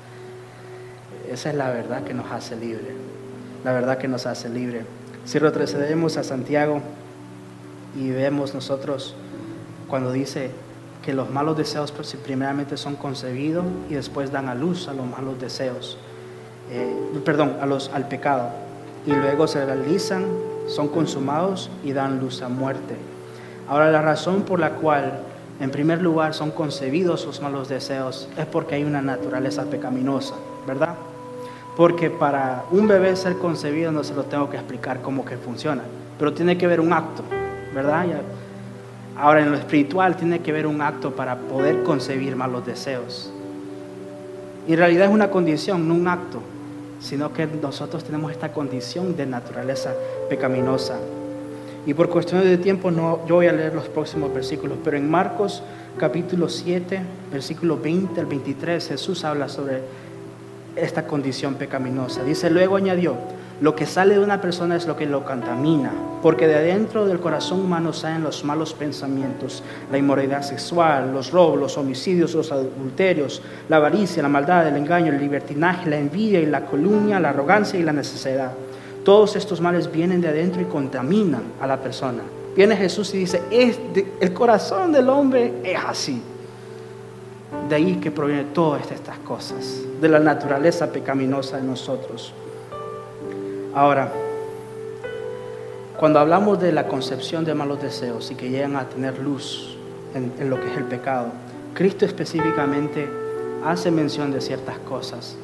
Esa 1.30 1.48
es 1.48 1.56
la 1.56 1.70
verdad 1.70 2.04
que 2.04 2.12
nos 2.12 2.30
hace 2.30 2.54
libre. 2.54 2.94
La 3.64 3.72
verdad 3.72 3.96
que 3.96 4.08
nos 4.08 4.26
hace 4.26 4.50
libre. 4.50 4.84
Si 5.24 5.38
retrocedemos 5.38 6.18
a 6.18 6.22
Santiago 6.22 6.82
y 7.98 8.10
vemos 8.10 8.52
nosotros 8.52 9.14
cuando 9.88 10.12
dice 10.12 10.50
que 11.02 11.14
los 11.14 11.30
malos 11.30 11.56
deseos 11.56 11.92
pues, 11.92 12.14
primeramente 12.22 12.76
son 12.76 12.94
concebidos 12.94 13.64
y 13.88 13.94
después 13.94 14.32
dan 14.32 14.50
a 14.50 14.54
luz 14.54 14.86
a 14.86 14.92
los 14.92 15.06
malos 15.06 15.40
deseos, 15.40 15.96
eh, 16.70 16.94
perdón, 17.24 17.56
a 17.62 17.64
los, 17.64 17.88
al 17.88 18.06
pecado, 18.06 18.50
y 19.06 19.12
luego 19.12 19.46
se 19.46 19.64
realizan, 19.64 20.26
son 20.68 20.88
consumados 20.88 21.70
y 21.82 21.94
dan 21.94 22.20
luz 22.20 22.42
a 22.42 22.50
muerte. 22.50 23.13
Ahora 23.68 23.90
la 23.90 24.02
razón 24.02 24.42
por 24.42 24.60
la 24.60 24.70
cual 24.70 25.20
en 25.60 25.70
primer 25.70 26.02
lugar 26.02 26.34
son 26.34 26.50
concebidos 26.50 27.24
los 27.26 27.40
malos 27.40 27.68
deseos 27.68 28.28
es 28.36 28.46
porque 28.46 28.74
hay 28.74 28.84
una 28.84 29.00
naturaleza 29.00 29.64
pecaminosa, 29.64 30.34
¿verdad? 30.66 30.94
Porque 31.76 32.10
para 32.10 32.64
un 32.70 32.86
bebé 32.86 33.16
ser 33.16 33.38
concebido 33.38 33.90
no 33.90 34.04
se 34.04 34.14
lo 34.14 34.24
tengo 34.24 34.50
que 34.50 34.56
explicar 34.56 35.00
cómo 35.00 35.24
que 35.24 35.36
funciona, 35.36 35.82
pero 36.18 36.32
tiene 36.32 36.58
que 36.58 36.66
haber 36.66 36.80
un 36.80 36.92
acto, 36.92 37.22
¿verdad? 37.74 38.06
Ahora 39.16 39.40
en 39.40 39.50
lo 39.50 39.56
espiritual 39.56 40.16
tiene 40.16 40.40
que 40.40 40.50
haber 40.50 40.66
un 40.66 40.82
acto 40.82 41.14
para 41.14 41.36
poder 41.36 41.82
concebir 41.84 42.36
malos 42.36 42.66
deseos. 42.66 43.32
Y 44.66 44.72
en 44.72 44.78
realidad 44.78 45.06
es 45.06 45.12
una 45.12 45.30
condición, 45.30 45.86
no 45.86 45.94
un 45.94 46.08
acto, 46.08 46.40
sino 47.00 47.32
que 47.32 47.46
nosotros 47.46 48.02
tenemos 48.02 48.32
esta 48.32 48.52
condición 48.52 49.16
de 49.16 49.26
naturaleza 49.26 49.94
pecaminosa. 50.28 50.96
Y 51.86 51.94
por 51.94 52.08
cuestiones 52.08 52.46
de 52.46 52.56
tiempo 52.58 52.90
no, 52.90 53.26
yo 53.26 53.36
voy 53.36 53.46
a 53.46 53.52
leer 53.52 53.74
los 53.74 53.88
próximos 53.88 54.32
versículos, 54.32 54.78
pero 54.82 54.96
en 54.96 55.10
Marcos 55.10 55.62
capítulo 55.98 56.48
7, 56.48 57.00
versículo 57.30 57.78
20 57.78 58.20
al 58.20 58.26
23, 58.26 58.88
Jesús 58.88 59.24
habla 59.24 59.48
sobre 59.48 59.82
esta 60.76 61.06
condición 61.06 61.54
pecaminosa. 61.54 62.24
Dice, 62.24 62.50
luego 62.50 62.76
añadió, 62.76 63.16
lo 63.60 63.76
que 63.76 63.86
sale 63.86 64.14
de 64.14 64.24
una 64.24 64.40
persona 64.40 64.76
es 64.76 64.86
lo 64.86 64.96
que 64.96 65.06
lo 65.06 65.24
contamina, 65.24 65.92
porque 66.22 66.48
de 66.48 66.56
adentro 66.56 67.06
del 67.06 67.20
corazón 67.20 67.60
humano 67.60 67.92
salen 67.92 68.24
los 68.24 68.44
malos 68.44 68.74
pensamientos, 68.74 69.62
la 69.92 69.98
inmoralidad 69.98 70.42
sexual, 70.42 71.12
los 71.12 71.30
robos, 71.30 71.60
los 71.60 71.78
homicidios, 71.78 72.34
los 72.34 72.50
adulterios, 72.50 73.42
la 73.68 73.76
avaricia, 73.76 74.22
la 74.22 74.28
maldad, 74.28 74.66
el 74.66 74.76
engaño, 74.76 75.12
el 75.12 75.20
libertinaje, 75.20 75.88
la 75.88 75.98
envidia 75.98 76.40
y 76.40 76.46
la 76.46 76.66
calumnia, 76.66 77.20
la 77.20 77.28
arrogancia 77.28 77.78
y 77.78 77.84
la 77.84 77.92
necesidad. 77.92 78.52
Todos 79.04 79.36
estos 79.36 79.60
males 79.60 79.92
vienen 79.92 80.20
de 80.20 80.28
adentro 80.28 80.62
y 80.62 80.64
contaminan 80.64 81.42
a 81.60 81.66
la 81.66 81.78
persona. 81.80 82.22
Viene 82.56 82.76
Jesús 82.76 83.12
y 83.14 83.18
dice, 83.18 83.42
el 84.20 84.32
corazón 84.32 84.92
del 84.92 85.08
hombre 85.10 85.52
es 85.62 85.78
así. 85.86 86.22
De 87.68 87.74
ahí 87.74 87.96
que 87.96 88.10
provienen 88.10 88.52
todas 88.52 88.90
estas 88.90 89.18
cosas, 89.18 89.80
de 90.00 90.08
la 90.08 90.18
naturaleza 90.18 90.90
pecaminosa 90.90 91.58
de 91.58 91.64
nosotros. 91.64 92.32
Ahora, 93.74 94.10
cuando 95.98 96.18
hablamos 96.18 96.60
de 96.60 96.72
la 96.72 96.86
concepción 96.88 97.44
de 97.44 97.54
malos 97.54 97.82
deseos 97.82 98.30
y 98.30 98.34
que 98.34 98.50
llegan 98.50 98.76
a 98.76 98.88
tener 98.88 99.18
luz 99.18 99.76
en, 100.14 100.50
lo 100.50 100.60
que 100.60 100.70
es 100.70 100.76
el 100.76 100.84
pecado, 100.84 101.26
Cristo 101.74 102.04
específicamente 102.04 103.08
hace 103.64 103.90
mención 103.90 104.32
de 104.32 104.40
ciertas 104.40 104.78
cosas 104.78 105.36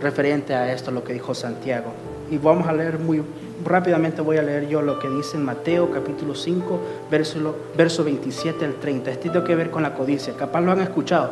referente 0.00 0.54
a 0.54 0.72
esto, 0.72 0.90
lo 0.90 1.04
que 1.04 1.12
dijo 1.12 1.34
Santiago. 1.34 1.92
Y 2.32 2.38
vamos 2.38 2.66
a 2.66 2.72
leer 2.72 2.98
muy 2.98 3.22
rápidamente, 3.62 4.22
voy 4.22 4.38
a 4.38 4.42
leer 4.42 4.66
yo 4.66 4.80
lo 4.80 4.98
que 4.98 5.06
dice 5.06 5.36
en 5.36 5.44
Mateo 5.44 5.90
capítulo 5.90 6.34
5, 6.34 6.80
verso, 7.10 7.54
verso 7.76 8.04
27 8.04 8.64
al 8.64 8.74
30. 8.76 9.10
Esto 9.10 9.30
tiene 9.30 9.46
que 9.46 9.54
ver 9.54 9.70
con 9.70 9.82
la 9.82 9.92
codicia, 9.92 10.32
capaz 10.32 10.62
lo 10.62 10.72
han 10.72 10.80
escuchado. 10.80 11.28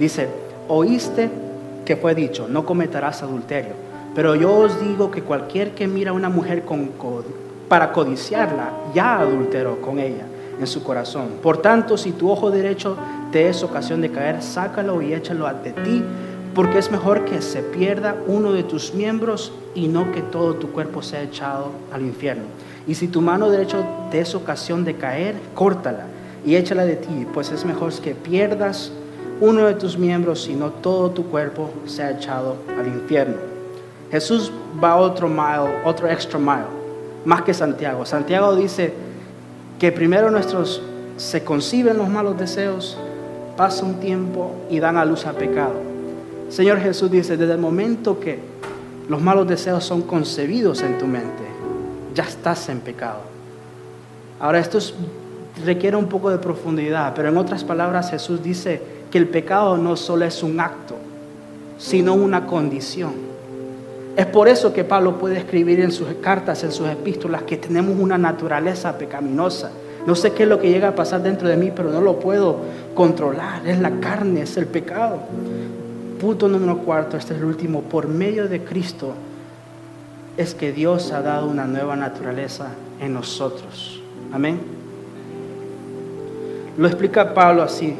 Dice, 0.00 0.28
oíste 0.66 1.30
que 1.84 1.94
fue 1.94 2.16
dicho, 2.16 2.48
no 2.48 2.66
cometerás 2.66 3.22
adulterio. 3.22 3.74
Pero 4.16 4.34
yo 4.34 4.52
os 4.52 4.80
digo 4.80 5.12
que 5.12 5.22
cualquier 5.22 5.76
que 5.76 5.86
mira 5.86 6.10
a 6.10 6.14
una 6.14 6.28
mujer 6.28 6.64
con, 6.64 6.90
para 7.68 7.92
codiciarla, 7.92 8.70
ya 8.92 9.20
adulteró 9.20 9.80
con 9.80 10.00
ella 10.00 10.26
en 10.58 10.66
su 10.66 10.82
corazón. 10.82 11.34
Por 11.40 11.62
tanto, 11.62 11.96
si 11.96 12.10
tu 12.10 12.28
ojo 12.28 12.50
derecho 12.50 12.96
te 13.30 13.48
es 13.48 13.62
ocasión 13.62 14.00
de 14.00 14.10
caer, 14.10 14.42
sácalo 14.42 15.02
y 15.02 15.14
échalo 15.14 15.46
ante 15.46 15.70
ti, 15.70 16.02
porque 16.54 16.78
es 16.78 16.90
mejor 16.90 17.24
que 17.24 17.40
se 17.40 17.62
pierda 17.62 18.16
uno 18.26 18.52
de 18.52 18.62
tus 18.62 18.94
miembros 18.94 19.52
y 19.74 19.88
no 19.88 20.12
que 20.12 20.20
todo 20.20 20.54
tu 20.54 20.70
cuerpo 20.70 21.02
sea 21.02 21.22
echado 21.22 21.70
al 21.92 22.02
infierno. 22.02 22.44
Y 22.86 22.94
si 22.94 23.08
tu 23.08 23.20
mano 23.20 23.48
derecha 23.48 23.78
te 24.10 24.20
es 24.20 24.34
ocasión 24.34 24.84
de 24.84 24.96
caer, 24.96 25.36
córtala 25.54 26.06
y 26.44 26.56
échala 26.56 26.84
de 26.84 26.96
ti, 26.96 27.26
pues 27.32 27.50
es 27.52 27.64
mejor 27.64 27.92
que 28.00 28.14
pierdas 28.14 28.92
uno 29.40 29.66
de 29.66 29.74
tus 29.74 29.96
miembros 29.96 30.48
y 30.48 30.54
no 30.54 30.70
todo 30.70 31.10
tu 31.10 31.24
cuerpo 31.24 31.70
sea 31.86 32.10
echado 32.10 32.56
al 32.78 32.86
infierno. 32.86 33.36
Jesús 34.10 34.52
va 34.82 34.96
otro 34.96 35.28
mile, 35.28 35.80
otro 35.84 36.08
extra 36.08 36.38
mile, 36.38 36.66
más 37.24 37.42
que 37.42 37.54
Santiago. 37.54 38.04
Santiago 38.04 38.54
dice 38.54 38.92
que 39.78 39.90
primero 39.90 40.30
nuestros 40.30 40.82
se 41.16 41.42
conciben 41.44 41.96
los 41.96 42.08
malos 42.08 42.36
deseos, 42.38 42.98
pasa 43.56 43.84
un 43.84 44.00
tiempo 44.00 44.52
y 44.68 44.80
dan 44.80 44.96
a 44.96 45.04
luz 45.04 45.24
a 45.26 45.32
pecado. 45.32 45.91
Señor 46.52 46.80
Jesús 46.80 47.10
dice, 47.10 47.38
desde 47.38 47.54
el 47.54 47.58
momento 47.58 48.20
que 48.20 48.38
los 49.08 49.22
malos 49.22 49.48
deseos 49.48 49.84
son 49.84 50.02
concebidos 50.02 50.82
en 50.82 50.98
tu 50.98 51.06
mente, 51.06 51.44
ya 52.14 52.24
estás 52.24 52.68
en 52.68 52.80
pecado. 52.80 53.20
Ahora 54.38 54.58
esto 54.58 54.78
requiere 55.64 55.96
un 55.96 56.10
poco 56.10 56.28
de 56.28 56.36
profundidad, 56.36 57.14
pero 57.16 57.30
en 57.30 57.38
otras 57.38 57.64
palabras 57.64 58.10
Jesús 58.10 58.42
dice 58.42 58.82
que 59.10 59.16
el 59.16 59.28
pecado 59.28 59.78
no 59.78 59.96
solo 59.96 60.26
es 60.26 60.42
un 60.42 60.60
acto, 60.60 60.94
sino 61.78 62.12
una 62.12 62.46
condición. 62.46 63.14
Es 64.14 64.26
por 64.26 64.46
eso 64.46 64.74
que 64.74 64.84
Pablo 64.84 65.18
puede 65.18 65.38
escribir 65.38 65.80
en 65.80 65.90
sus 65.90 66.06
cartas, 66.20 66.62
en 66.64 66.72
sus 66.72 66.86
epístolas, 66.86 67.44
que 67.44 67.56
tenemos 67.56 67.98
una 67.98 68.18
naturaleza 68.18 68.98
pecaminosa. 68.98 69.70
No 70.06 70.14
sé 70.14 70.32
qué 70.32 70.42
es 70.42 70.50
lo 70.50 70.60
que 70.60 70.68
llega 70.68 70.88
a 70.88 70.94
pasar 70.94 71.22
dentro 71.22 71.48
de 71.48 71.56
mí, 71.56 71.72
pero 71.74 71.90
no 71.90 72.02
lo 72.02 72.20
puedo 72.20 72.58
controlar. 72.92 73.66
Es 73.66 73.78
la 73.78 74.00
carne, 74.00 74.42
es 74.42 74.54
el 74.58 74.66
pecado. 74.66 75.18
Punto 76.22 76.46
número 76.46 76.78
cuarto, 76.78 77.16
este 77.16 77.34
es 77.34 77.40
el 77.40 77.46
último. 77.46 77.82
Por 77.82 78.06
medio 78.06 78.46
de 78.46 78.62
Cristo 78.62 79.12
es 80.36 80.54
que 80.54 80.70
Dios 80.70 81.10
ha 81.10 81.20
dado 81.20 81.48
una 81.48 81.66
nueva 81.66 81.96
naturaleza 81.96 82.68
en 83.00 83.12
nosotros. 83.12 84.00
Amén. 84.32 84.60
Lo 86.78 86.86
explica 86.86 87.34
Pablo 87.34 87.64
así. 87.64 87.96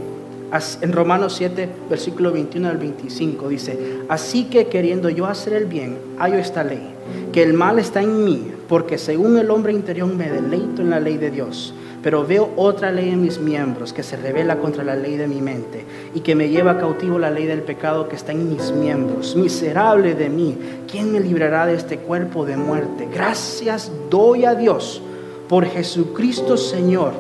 En 0.83 0.93
Romanos 0.93 1.35
7, 1.35 1.69
versículo 1.91 2.31
21 2.31 2.69
al 2.69 2.77
25 2.77 3.49
dice, 3.49 3.99
así 4.09 4.45
que 4.45 4.69
queriendo 4.69 5.09
yo 5.09 5.27
hacer 5.27 5.55
el 5.55 5.67
bien, 5.67 5.99
hallo 6.17 6.39
esta 6.39 6.63
ley, 6.63 6.95
que 7.33 7.43
el 7.43 7.55
mal 7.55 7.81
está 7.81 8.03
en 8.03 8.25
mí, 8.25 8.53
porque 8.69 8.99
según 8.99 9.37
el 9.37 9.51
hombre 9.51 9.73
interior 9.73 10.07
me 10.15 10.31
deleito 10.31 10.81
en 10.81 10.91
la 10.91 11.01
ley 11.01 11.17
de 11.17 11.33
Dios, 11.33 11.75
pero 12.03 12.27
veo 12.27 12.51
otra 12.57 12.91
ley 12.91 13.11
en 13.11 13.23
mis 13.23 13.39
miembros 13.39 13.93
que 13.93 14.03
se 14.03 14.17
revela 14.17 14.59
contra 14.59 14.85
la 14.85 14.97
ley 14.97 15.17
de 15.17 15.29
mi 15.29 15.41
mente 15.41 15.85
y 16.15 16.21
que 16.21 16.35
me 16.35 16.49
lleva 16.49 16.79
cautivo 16.79 17.19
la 17.19 17.31
ley 17.31 17.47
del 17.47 17.63
pecado 17.63 18.09
que 18.09 18.17
está 18.17 18.33
en 18.33 18.49
mis 18.49 18.73
miembros. 18.73 19.37
Miserable 19.37 20.15
de 20.15 20.29
mí, 20.29 20.59
¿quién 20.91 21.13
me 21.13 21.21
librará 21.21 21.67
de 21.67 21.75
este 21.75 21.99
cuerpo 21.99 22.45
de 22.45 22.57
muerte? 22.57 23.09
Gracias 23.13 23.91
doy 24.11 24.45
a 24.45 24.55
Dios 24.55 25.03
por 25.49 25.65
Jesucristo 25.67 26.57
Señor 26.57 27.13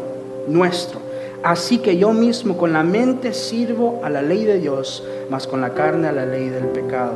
nuestro 0.48 1.12
Así 1.42 1.78
que 1.78 1.96
yo 1.96 2.12
mismo 2.12 2.56
con 2.56 2.72
la 2.72 2.84
mente 2.84 3.34
sirvo 3.34 4.00
a 4.04 4.10
la 4.10 4.22
ley 4.22 4.44
de 4.44 4.58
Dios, 4.60 5.02
mas 5.28 5.48
con 5.48 5.60
la 5.60 5.74
carne 5.74 6.06
a 6.06 6.12
la 6.12 6.24
ley 6.24 6.48
del 6.48 6.66
pecado. 6.66 7.14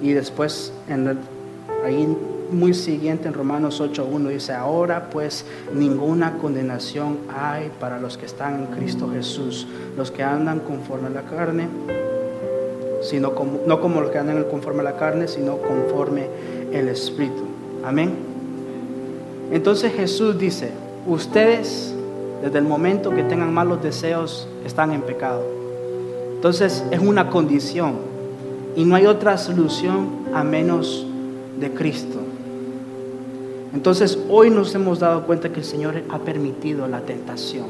Y 0.00 0.12
después, 0.12 0.72
en 0.88 1.18
ahí 1.84 2.16
muy 2.52 2.74
siguiente 2.74 3.28
en 3.28 3.34
Romanos 3.34 3.80
8.1 3.80 4.28
dice, 4.28 4.52
ahora 4.52 5.08
pues 5.10 5.44
ninguna 5.74 6.38
condenación 6.38 7.18
hay 7.34 7.70
para 7.80 7.98
los 7.98 8.16
que 8.16 8.26
están 8.26 8.60
en 8.60 8.66
Cristo 8.66 9.10
Jesús, 9.12 9.66
los 9.96 10.10
que 10.10 10.22
andan 10.22 10.60
conforme 10.60 11.08
a 11.08 11.10
la 11.10 11.22
carne, 11.22 11.68
sino 13.02 13.34
como, 13.34 13.60
no 13.66 13.80
como 13.80 14.00
los 14.00 14.10
que 14.10 14.18
andan 14.18 14.44
conforme 14.44 14.80
a 14.80 14.84
la 14.84 14.96
carne, 14.96 15.28
sino 15.28 15.58
conforme 15.58 16.26
el 16.72 16.88
Espíritu. 16.88 17.42
Amén. 17.84 18.14
Entonces 19.50 19.92
Jesús 19.92 20.38
dice, 20.38 20.70
ustedes 21.06 21.92
desde 22.42 22.58
el 22.58 22.64
momento 22.64 23.10
que 23.10 23.22
tengan 23.22 23.54
malos 23.54 23.82
deseos, 23.82 24.48
están 24.66 24.90
en 24.90 25.02
pecado. 25.02 25.44
Entonces 26.34 26.84
es 26.90 26.98
una 26.98 27.30
condición 27.30 27.94
y 28.74 28.84
no 28.84 28.96
hay 28.96 29.06
otra 29.06 29.38
solución 29.38 30.08
a 30.34 30.42
menos 30.42 31.06
de 31.58 31.70
Cristo. 31.70 32.18
Entonces 33.74 34.18
hoy 34.28 34.50
nos 34.50 34.74
hemos 34.74 34.98
dado 34.98 35.24
cuenta 35.24 35.50
que 35.50 35.60
el 35.60 35.64
Señor 35.64 36.02
ha 36.10 36.18
permitido 36.18 36.86
la 36.88 37.00
tentación 37.00 37.66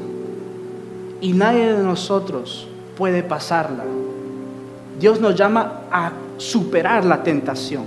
y 1.23 1.31
nadie 1.31 1.73
de 1.73 1.81
nosotros 1.81 2.67
puede 2.97 3.23
pasarla. 3.23 3.85
Dios 4.99 5.21
nos 5.21 5.35
llama 5.35 5.83
a 5.89 6.11
superar 6.37 7.05
la 7.05 7.23
tentación. 7.23 7.85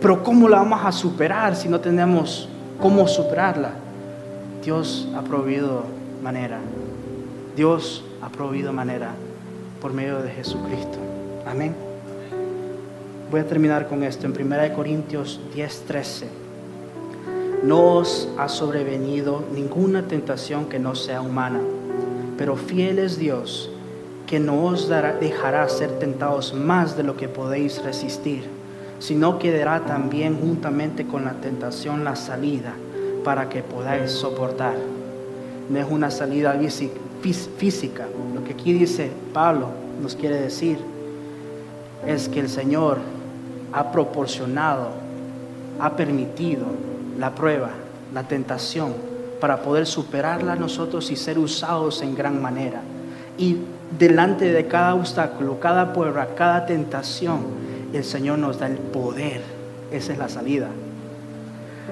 Pero 0.00 0.22
¿cómo 0.22 0.48
la 0.48 0.58
vamos 0.58 0.80
a 0.84 0.92
superar 0.92 1.56
si 1.56 1.68
no 1.68 1.80
tenemos 1.80 2.48
cómo 2.80 3.08
superarla? 3.08 3.72
Dios 4.64 5.08
ha 5.16 5.22
proveído 5.22 5.82
manera. 6.22 6.60
Dios 7.56 8.04
ha 8.22 8.28
proveído 8.28 8.72
manera 8.72 9.10
por 9.80 9.92
medio 9.92 10.22
de 10.22 10.30
Jesucristo. 10.30 10.98
Amén. 11.46 11.74
Voy 13.32 13.40
a 13.40 13.46
terminar 13.46 13.88
con 13.88 14.04
esto 14.04 14.26
en 14.26 14.32
1 14.32 14.74
Corintios 14.74 15.40
10:13. 15.54 16.43
No 17.64 17.94
os 17.94 18.28
ha 18.36 18.50
sobrevenido 18.50 19.42
ninguna 19.54 20.06
tentación 20.06 20.66
que 20.66 20.78
no 20.78 20.94
sea 20.94 21.22
humana, 21.22 21.60
pero 22.36 22.56
fiel 22.56 22.98
es 22.98 23.18
Dios 23.18 23.70
que 24.26 24.38
no 24.38 24.66
os 24.66 24.86
dejará 24.86 25.66
ser 25.70 25.98
tentados 25.98 26.52
más 26.52 26.94
de 26.94 27.04
lo 27.04 27.16
que 27.16 27.26
podéis 27.26 27.82
resistir, 27.82 28.44
sino 28.98 29.38
que 29.38 29.56
dará 29.56 29.80
también 29.80 30.38
juntamente 30.38 31.06
con 31.06 31.24
la 31.24 31.40
tentación 31.40 32.04
la 32.04 32.16
salida 32.16 32.74
para 33.24 33.48
que 33.48 33.62
podáis 33.62 34.10
soportar. 34.10 34.74
No 35.70 35.78
es 35.78 35.86
una 35.90 36.10
salida 36.10 36.60
física. 37.22 38.06
Lo 38.34 38.44
que 38.44 38.52
aquí 38.52 38.74
dice 38.74 39.10
Pablo 39.32 39.68
nos 40.02 40.14
quiere 40.14 40.38
decir 40.38 40.76
es 42.06 42.28
que 42.28 42.40
el 42.40 42.50
Señor 42.50 42.98
ha 43.72 43.90
proporcionado, 43.90 44.90
ha 45.80 45.96
permitido 45.96 46.66
la 47.18 47.34
prueba, 47.34 47.70
la 48.12 48.28
tentación, 48.28 48.94
para 49.40 49.62
poder 49.62 49.86
superarla 49.86 50.56
nosotros 50.56 51.10
y 51.10 51.16
ser 51.16 51.38
usados 51.38 52.02
en 52.02 52.14
gran 52.14 52.40
manera. 52.40 52.80
Y 53.36 53.58
delante 53.98 54.52
de 54.52 54.66
cada 54.66 54.94
obstáculo, 54.94 55.60
cada 55.60 55.92
prueba, 55.92 56.28
cada 56.34 56.66
tentación, 56.66 57.40
el 57.92 58.04
Señor 58.04 58.38
nos 58.38 58.58
da 58.58 58.66
el 58.66 58.78
poder. 58.78 59.42
Esa 59.90 60.12
es 60.12 60.18
la 60.18 60.28
salida. 60.28 60.68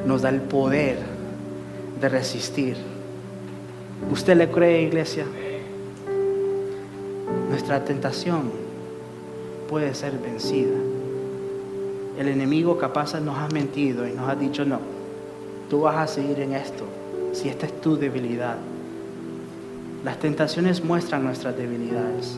Nos 0.06 0.22
da 0.22 0.30
el 0.30 0.40
poder 0.40 0.98
de 2.00 2.08
resistir. 2.08 2.76
¿Usted 4.10 4.36
le 4.36 4.50
cree, 4.50 4.82
iglesia? 4.82 5.24
Nuestra 7.48 7.84
tentación 7.84 8.50
puede 9.68 9.94
ser 9.94 10.18
vencida. 10.18 10.74
El 12.18 12.28
enemigo 12.28 12.78
capaz 12.78 13.18
nos 13.20 13.38
ha 13.38 13.48
mentido 13.48 14.06
y 14.06 14.12
nos 14.12 14.28
ha 14.28 14.34
dicho, 14.34 14.64
no, 14.64 14.80
tú 15.72 15.80
vas 15.80 15.96
a 15.96 16.06
seguir 16.06 16.38
en 16.40 16.52
esto, 16.52 16.84
si 17.32 17.48
esta 17.48 17.64
es 17.64 17.80
tu 17.80 17.96
debilidad. 17.96 18.56
Las 20.04 20.18
tentaciones 20.18 20.84
muestran 20.84 21.24
nuestras 21.24 21.56
debilidades. 21.56 22.36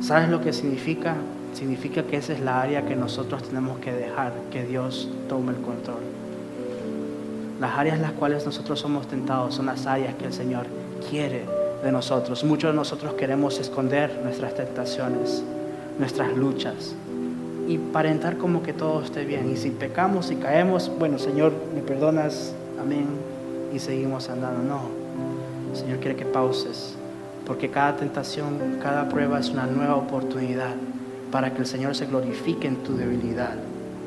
¿Sabes 0.00 0.30
lo 0.30 0.40
que 0.40 0.54
significa? 0.54 1.16
Significa 1.52 2.04
que 2.04 2.16
esa 2.16 2.32
es 2.32 2.40
la 2.40 2.62
área 2.62 2.86
que 2.86 2.96
nosotros 2.96 3.42
tenemos 3.42 3.78
que 3.80 3.92
dejar 3.92 4.32
que 4.50 4.64
Dios 4.64 5.06
tome 5.28 5.52
el 5.52 5.58
control. 5.58 6.00
Las 7.60 7.76
áreas 7.76 7.96
en 7.96 8.02
las 8.02 8.12
cuales 8.12 8.46
nosotros 8.46 8.80
somos 8.80 9.06
tentados 9.06 9.54
son 9.54 9.66
las 9.66 9.86
áreas 9.86 10.14
que 10.14 10.24
el 10.24 10.32
Señor 10.32 10.64
quiere 11.10 11.44
de 11.84 11.92
nosotros. 11.92 12.42
Muchos 12.42 12.70
de 12.70 12.76
nosotros 12.76 13.12
queremos 13.18 13.58
esconder 13.60 14.18
nuestras 14.24 14.54
tentaciones, 14.54 15.44
nuestras 15.98 16.34
luchas 16.34 16.94
y 17.66 17.78
parentar 17.78 18.36
como 18.36 18.62
que 18.62 18.72
todo 18.72 19.02
esté 19.02 19.24
bien. 19.24 19.50
Y 19.50 19.56
si 19.56 19.70
pecamos 19.70 20.30
y 20.30 20.36
caemos, 20.36 20.90
bueno, 20.98 21.18
Señor, 21.18 21.52
me 21.74 21.80
perdonas, 21.80 22.54
amén, 22.80 23.06
y 23.72 23.78
seguimos 23.78 24.28
andando. 24.28 24.62
No, 24.62 24.80
Señor 25.74 25.98
quiere 25.98 26.16
que 26.16 26.24
pauses, 26.24 26.94
porque 27.46 27.70
cada 27.70 27.96
tentación, 27.96 28.78
cada 28.82 29.08
prueba 29.08 29.38
es 29.38 29.50
una 29.50 29.66
nueva 29.66 29.96
oportunidad 29.96 30.74
para 31.30 31.52
que 31.52 31.60
el 31.60 31.66
Señor 31.66 31.94
se 31.94 32.06
glorifique 32.06 32.68
en 32.68 32.76
tu 32.76 32.96
debilidad. 32.96 33.54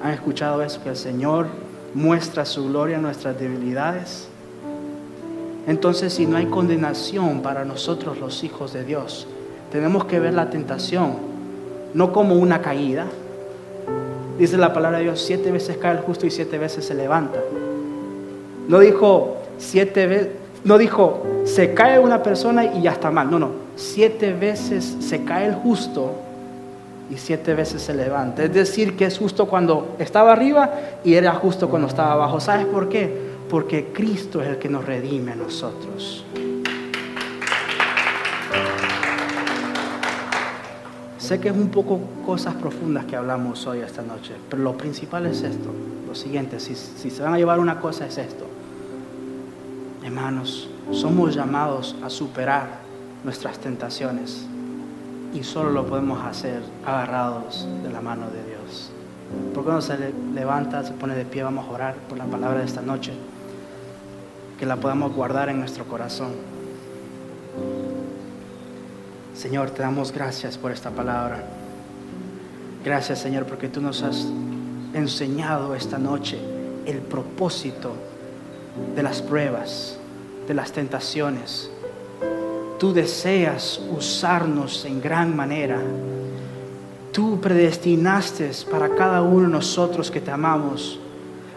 ¿Han 0.02 0.12
escuchado 0.12 0.63
eso? 0.63 0.82
Que 0.82 0.89
el 0.89 0.95
Señor 0.95 1.48
muestra 1.93 2.45
su 2.45 2.67
gloria 2.69 2.95
en 2.95 3.02
nuestras 3.02 3.38
debilidades. 3.39 4.30
Entonces, 5.67 6.13
si 6.13 6.26
no 6.26 6.38
hay 6.38 6.45
condenación 6.48 7.41
para 7.41 7.65
nosotros 7.65 8.19
los 8.19 8.43
hijos 8.43 8.74
de 8.74 8.86
Dios, 8.86 9.28
tenemos 9.72 10.06
que 10.06 10.19
ver 10.19 10.34
la 10.34 10.50
tentación 10.50 11.30
no 11.93 12.12
como 12.12 12.36
una 12.36 12.62
caída. 12.62 13.06
Dice 14.39 14.58
la 14.58 14.71
palabra 14.73 14.99
de 14.99 15.04
Dios, 15.04 15.21
siete 15.21 15.52
veces 15.52 15.78
cae 15.78 15.97
el 15.97 15.99
justo 15.99 16.25
y 16.25 16.32
siete 16.32 16.58
veces 16.58 16.86
se 16.86 16.95
levanta. 16.95 17.39
No 18.69 18.80
dijo 18.80 19.36
siete 19.58 20.08
veces, 20.08 20.30
no 20.63 20.78
dijo, 20.78 21.23
se 21.43 21.73
cae 21.73 21.99
una 21.99 22.23
persona 22.23 22.63
y 22.63 22.84
ya 22.84 22.91
está 22.91 23.12
mal. 23.12 23.30
No, 23.30 23.38
no. 23.38 23.52
Siete 23.75 24.34
veces 24.34 24.95
se 25.02 25.25
cae 25.25 25.47
el 25.47 25.56
justo 25.56 26.13
y 27.12 27.17
siete 27.17 27.54
veces 27.54 27.82
se 27.82 27.93
levanta. 27.93 28.43
Es 28.43 28.54
decir, 28.54 28.95
que 28.95 29.06
es 29.06 29.17
justo 29.17 29.47
cuando 29.47 29.95
estaba 29.99 30.32
arriba 30.32 30.71
y 31.04 31.15
era 31.15 31.34
justo 31.34 31.69
cuando 31.69 31.88
estaba 31.88 32.13
abajo. 32.13 32.39
¿Sabes 32.39 32.65
por 32.65 32.88
qué? 32.88 33.30
Porque 33.49 33.88
Cristo 33.93 34.41
es 34.41 34.47
el 34.47 34.58
que 34.58 34.69
nos 34.69 34.86
redime 34.86 35.34
a 35.34 35.36
nosotros. 35.36 36.23
Sé 41.29 41.39
que 41.39 41.49
es 41.49 41.55
un 41.55 41.69
poco 41.69 41.99
cosas 42.25 42.55
profundas 42.55 43.05
que 43.05 43.15
hablamos 43.15 43.67
hoy 43.67 43.81
esta 43.81 44.01
noche, 44.01 44.33
pero 44.49 44.63
lo 44.63 44.75
principal 44.75 45.27
es 45.27 45.43
esto, 45.43 45.69
lo 46.07 46.15
siguiente, 46.15 46.59
si, 46.59 46.73
se 46.73 47.21
van 47.21 47.35
a 47.35 47.37
llevar 47.37 47.59
una 47.59 47.79
cosa 47.79 48.07
es 48.07 48.17
esto. 48.17 48.47
Hermanos, 50.03 50.71
somos 50.89 51.35
llamados 51.35 51.95
a 52.03 52.09
superar 52.09 52.79
nuestras 53.23 53.59
tentaciones 53.59 54.47
y 55.31 55.43
solo 55.43 55.69
lo 55.69 55.85
podemos 55.85 56.19
hacer 56.25 56.63
agarrados 56.83 57.67
de 57.83 57.91
la 57.91 58.01
mano 58.01 58.25
de 58.31 58.43
Dios. 58.45 58.89
Porque 59.53 59.65
cuando 59.65 59.83
se 59.83 60.11
levanta, 60.33 60.83
se 60.83 60.93
pone 60.93 61.13
de 61.13 61.25
pie, 61.25 61.43
vamos 61.43 61.67
a 61.67 61.71
orar 61.71 61.95
por 62.09 62.17
la 62.17 62.25
palabra 62.25 62.57
de 62.57 62.65
esta 62.65 62.81
noche, 62.81 63.13
que 64.57 64.65
la 64.65 64.77
podamos 64.77 65.13
guardar 65.13 65.49
en 65.49 65.59
nuestro 65.59 65.85
corazón. 65.85 66.31
Señor, 69.39 69.69
te 69.69 69.82
damos 69.82 70.12
gracias 70.12 70.58
por 70.58 70.69
esta 70.69 70.89
palabra. 70.89 71.41
Gracias, 72.84 73.19
Señor, 73.19 73.45
porque 73.45 73.69
tú 73.69 73.80
nos 73.80 74.04
has 74.04 74.28
enseñado 74.93 75.75
esta 75.75 75.97
noche 75.97 76.38
el 76.86 76.97
propósito 76.97 77.93
de 78.97 79.02
las 79.02 79.21
pruebas 79.21 79.97
de 80.45 80.54
las 80.54 80.73
tentaciones. 80.73 81.71
Tú 82.80 82.91
deseas 82.91 83.80
usarnos 83.89 84.84
en 84.84 84.99
gran 84.99 85.34
manera. 85.34 85.80
Tú 87.13 87.39
predestinaste 87.39 88.52
para 88.69 88.93
cada 88.93 89.21
uno 89.21 89.43
de 89.43 89.54
nosotros 89.54 90.12
que 90.12 90.19
te 90.19 90.32
amamos 90.32 90.99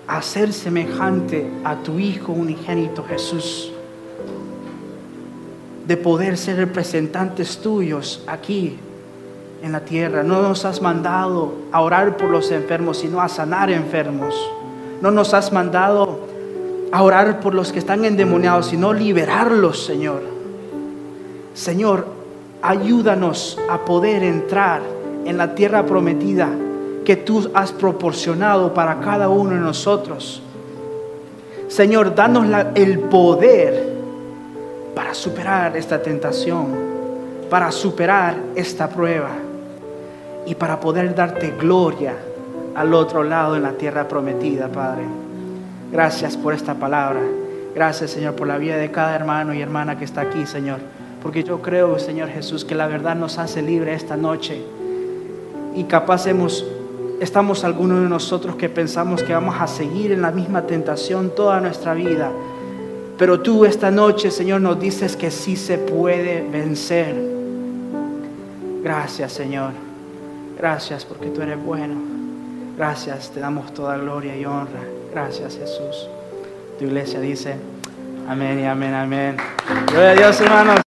a 0.07 0.23
ser 0.23 0.53
semejante 0.53 1.51
a 1.65 1.75
tu 1.83 1.99
Hijo 1.99 2.31
unigénito 2.31 3.03
Jesús. 3.03 3.72
De 5.87 5.97
poder 5.97 6.39
ser 6.39 6.57
representantes 6.57 7.59
tuyos 7.59 8.23
aquí 8.27 8.79
en 9.63 9.73
la 9.73 9.81
tierra. 9.81 10.23
No 10.23 10.43
nos 10.43 10.65
has 10.65 10.83
mandado 10.83 11.55
a 11.73 11.81
orar 11.81 12.17
por 12.17 12.29
los 12.29 12.51
enfermos, 12.51 12.99
sino 12.99 13.21
a 13.21 13.29
sanar 13.29 13.71
enfermos. 13.71 14.35
No 15.01 15.11
nos 15.11 15.35
has 15.35 15.53
mandado 15.53 16.21
a 16.93 17.03
orar 17.03 17.41
por 17.41 17.55
los 17.55 17.73
que 17.73 17.79
están 17.79 18.05
endemoniados, 18.05 18.67
sino 18.67 18.93
liberarlos, 18.93 19.85
Señor. 19.85 20.23
Señor, 21.55 22.07
ayúdanos 22.61 23.59
a 23.69 23.85
poder 23.85 24.23
entrar 24.23 24.83
en 25.25 25.37
la 25.37 25.55
tierra 25.55 25.87
prometida 25.87 26.49
que 27.05 27.17
tú 27.17 27.51
has 27.55 27.73
proporcionado 27.73 28.75
para 28.75 29.01
cada 29.01 29.29
uno 29.29 29.51
de 29.51 29.61
nosotros. 29.61 30.43
Señor, 31.69 32.15
danos 32.15 32.47
el 32.75 32.99
poder 32.99 33.93
para 34.95 35.15
superar 35.15 35.77
esta 35.77 36.03
tentación, 36.03 36.69
para 37.49 37.71
superar 37.71 38.35
esta 38.55 38.89
prueba 38.89 39.31
y 40.47 40.55
para 40.55 40.81
poder 40.81 41.15
darte 41.15 41.53
gloria 41.59 42.15
al 42.75 42.95
otro 42.95 43.23
lado 43.23 43.57
en 43.57 43.63
la 43.63 43.73
tierra 43.73 44.09
prometida, 44.09 44.69
Padre. 44.69 45.05
Gracias 45.91 46.37
por 46.37 46.55
esta 46.55 46.75
palabra. 46.75 47.21
Gracias, 47.75 48.11
Señor, 48.11 48.35
por 48.35 48.47
la 48.47 48.59
vida 48.59 48.77
de 48.77 48.91
cada 48.91 49.15
hermano 49.15 49.55
y 49.55 49.63
hermana 49.63 49.99
que 49.99 50.05
está 50.05 50.23
aquí, 50.23 50.47
Señor. 50.47 50.79
Porque 51.23 51.45
yo 51.45 51.63
creo, 51.63 51.99
Señor 51.99 52.29
Jesús, 52.29 52.65
que 52.65 52.75
la 52.75 52.87
verdad 52.87 53.15
nos 53.15 53.39
hace 53.39 53.63
libre 53.63 53.95
esta 53.95 54.17
noche. 54.17 54.63
Y 55.75 55.85
capaz 55.85 56.27
estamos 57.21 57.65
algunos 57.65 58.03
de 58.03 58.09
nosotros 58.09 58.57
que 58.57 58.69
pensamos 58.69 59.23
que 59.23 59.33
vamos 59.33 59.55
a 59.59 59.67
seguir 59.67 60.13
en 60.13 60.23
la 60.23 60.31
misma 60.31 60.63
tentación 60.67 61.31
toda 61.35 61.61
nuestra 61.61 61.95
vida. 61.95 62.31
Pero 63.19 63.41
tú 63.41 63.65
esta 63.65 63.91
noche, 63.91 64.31
Señor, 64.31 64.61
nos 64.61 64.81
dices 64.81 65.17
que 65.17 65.31
sí 65.31 65.57
se 65.57 65.79
puede 65.79 66.43
vencer. 66.49 67.15
Gracias, 68.83 69.33
Señor. 69.33 69.73
Gracias 70.59 71.05
porque 71.05 71.27
tú 71.27 71.43
eres 71.43 71.63
bueno. 71.63 71.95
Gracias, 72.77 73.31
te 73.31 73.41
damos 73.41 73.73
toda 73.75 73.97
gloria 73.97 74.37
y 74.37 74.45
honra. 74.45 74.81
Gracias 75.13 75.59
Jesús. 75.59 76.09
Tu 76.79 76.87
iglesia 76.87 77.21
dice, 77.21 77.57
amén 78.29 78.61
y 78.61 78.65
amén, 78.65 78.95
amén. 78.95 79.37
Gloria 79.89 80.11
a 80.11 80.15
Dios 80.15 80.41
hermanos. 80.41 80.82